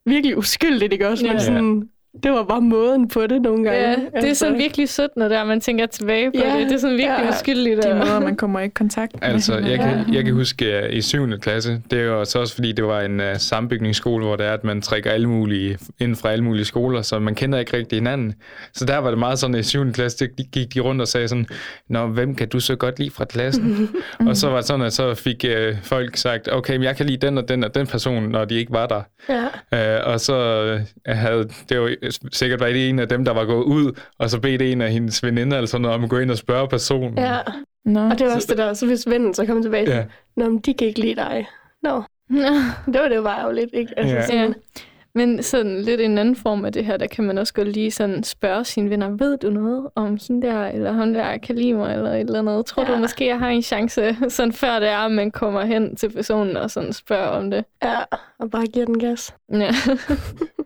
[0.05, 1.25] virkelig uskyldigt, ikke også?
[1.25, 1.31] Ja.
[1.31, 1.89] Men sådan,
[2.23, 3.79] det var bare måden på det nogle gange.
[3.79, 4.45] Ja, det er altså.
[4.45, 6.65] sådan virkelig sødt, når der man tænker tilbage på ja, det.
[6.65, 7.29] Det er sådan virkelig ja.
[7.29, 7.83] uskyldigt.
[7.83, 9.29] De måder, man kommer i kontakt med.
[9.29, 11.39] Altså, jeg kan, jeg kan huske uh, i 7.
[11.39, 14.53] klasse, det er jo så også fordi, det var en uh, sambygningsskole, hvor det er,
[14.53, 17.97] at man trækker alle mulige, ind fra alle mulige skoler, så man kender ikke rigtig
[17.97, 18.33] hinanden.
[18.73, 19.91] Så der var det meget sådan, at i 7.
[19.91, 21.47] klasse, det gik de rundt og sagde sådan,
[21.89, 23.89] Nå, hvem kan du så godt lide fra klassen?
[24.27, 27.05] og så var det sådan, at så fik uh, folk sagt, okay, men jeg kan
[27.05, 29.01] lide den og den og den person, når de ikke var der.
[29.29, 29.99] Ja.
[30.01, 30.63] Uh, og så
[31.09, 34.29] uh, havde, det var sikkert var det en af dem, der var gået ud, og
[34.29, 36.67] så bedte en af hendes veninder eller sådan noget, om at gå ind og spørge
[36.67, 37.17] personen.
[37.17, 37.37] Ja,
[37.85, 38.09] Nå.
[38.09, 40.05] og det var også det der, så hvis vennen så kom tilbage, ja.
[40.35, 41.47] Nå, men de kan ikke lide dig.
[41.83, 42.03] Nå.
[42.29, 42.47] Nå.
[42.85, 43.93] Det var det bare jo lidt, ikke?
[43.99, 44.25] Altså, ja.
[44.25, 44.81] sådan, ja.
[45.17, 47.91] Men sådan lidt en anden form af det her, der kan man også godt lige
[47.91, 51.73] sådan spørge sine venner, ved du noget om hende der, eller hun der kan lide
[51.73, 52.65] mig, eller et eller andet.
[52.65, 52.93] Tror ja.
[52.93, 56.09] du måske, jeg har en chance, sådan før det er, at man kommer hen til
[56.09, 57.65] personen og sådan spørger om det?
[57.83, 57.99] Ja,
[58.39, 59.35] og bare giver den gas.
[59.53, 59.71] Ja.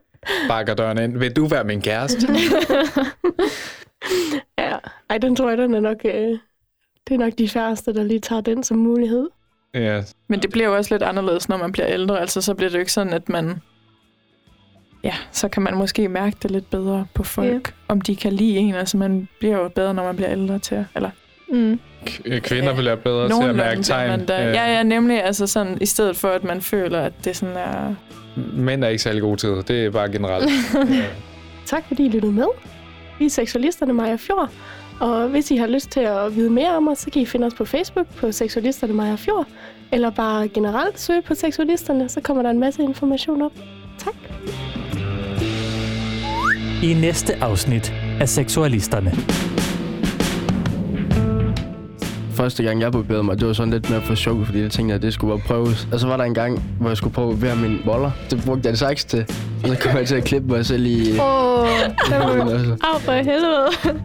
[0.48, 1.18] bakker døren ind.
[1.18, 2.28] Vil du være min kæreste?
[4.60, 4.78] ja,
[5.10, 6.38] ej, den tror jeg, den er nok, øh,
[7.08, 9.30] det er nok de færreste, der lige tager den som mulighed.
[9.74, 10.04] Ja.
[10.28, 12.20] Men det bliver jo også lidt anderledes, når man bliver ældre.
[12.20, 13.62] Altså, så bliver det jo ikke sådan, at man...
[15.04, 17.74] Ja, så kan man måske mærke det lidt bedre på folk, ja.
[17.88, 18.76] om de kan lide en.
[18.76, 20.86] Altså, man bliver jo bedre, når man bliver ældre til...
[20.96, 21.10] Eller,
[21.50, 21.80] mm.
[22.40, 24.26] Kvinder bliver bedre til at mærke tegn.
[24.26, 25.24] Da, ja, ja, nemlig.
[25.24, 27.96] Altså sådan, i stedet for, at man føler, at det sådan er
[28.36, 29.68] Mænd er ikke særlig gode til det.
[29.68, 30.50] Det er bare generelt.
[31.66, 32.46] tak fordi I lyttede med.
[33.20, 34.50] Vi er seksualisterne Maja Fjord.
[35.00, 37.48] Og hvis I har lyst til at vide mere om os, så kan I finde
[37.48, 39.48] os på Facebook på Seksualisterne Maja Fjord.
[39.92, 43.52] Eller bare generelt søge på Seksualisterne, så kommer der en masse information op.
[43.98, 44.14] Tak.
[46.84, 49.12] I næste afsnit af Seksualisterne
[52.32, 54.96] første gang, jeg barberede mig, det var sådan lidt mere for sjov, fordi jeg tænkte,
[54.96, 55.88] at det skulle bare prøves.
[55.92, 58.12] Og så var der en gang, hvor jeg skulle prøve at min boller.
[58.30, 59.26] Det brugte jeg det saks til.
[59.64, 61.12] Og så kommer jeg til at klippe mig selv i...
[61.12, 61.68] Åh, oh,
[62.82, 64.02] Au, for helvede.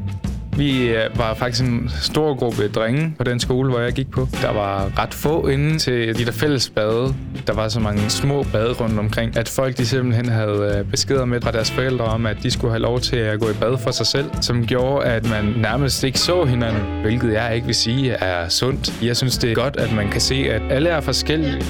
[0.57, 4.28] Vi øh, var faktisk en stor gruppe drenge på den skole, hvor jeg gik på.
[4.42, 7.14] Der var ret få inde til de der fælles bade.
[7.46, 11.24] Der var så mange små bade rundt omkring, at folk de simpelthen havde øh, beskeder
[11.24, 13.78] med fra deres forældre om, at de skulle have lov til at gå i bad
[13.78, 17.74] for sig selv, som gjorde, at man nærmest ikke så hinanden, hvilket jeg ikke vil
[17.74, 19.02] sige er sundt.
[19.02, 21.62] Jeg synes, det er godt, at man kan se, at alle er forskellige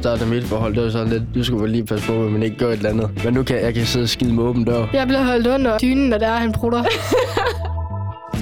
[0.00, 2.56] startede mit forhold, det var sådan lidt, du skulle lige passe på, at man ikke
[2.56, 3.24] gør et eller andet.
[3.24, 4.86] Men nu kan jeg kan sidde og skide med åben dør.
[4.92, 6.84] Jeg bliver holdt under dynen, når der er, han prutter.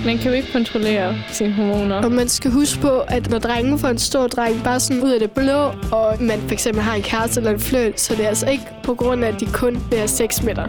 [0.04, 1.96] Man kan jo ikke kontrollere sine hormoner.
[2.02, 5.10] Og man skal huske på, at når drengen får en stor dreng bare sådan ud
[5.10, 8.24] af det blå, og man for eksempel har en kæreste eller en fløjt, så det
[8.24, 10.66] er altså ikke på grund af, at de kun vil have 6 meter.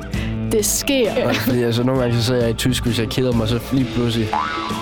[0.51, 1.13] Det sker.
[1.17, 1.31] Ja.
[1.31, 3.87] Fordi altså, nogle gange så sidder jeg i tysk, hvis jeg keder mig, så lige
[3.95, 4.27] pludselig.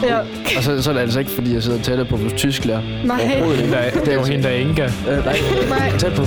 [0.03, 0.17] Ja.
[0.57, 2.81] Og så, så er det altså ikke, fordi jeg sidder tættere på vores tysklærer.
[3.05, 3.17] Nej.
[3.17, 4.85] Det er jo hende, der er Inga.
[4.85, 5.39] Øh, nej,
[5.69, 5.97] nej.
[5.97, 6.23] Tæt på.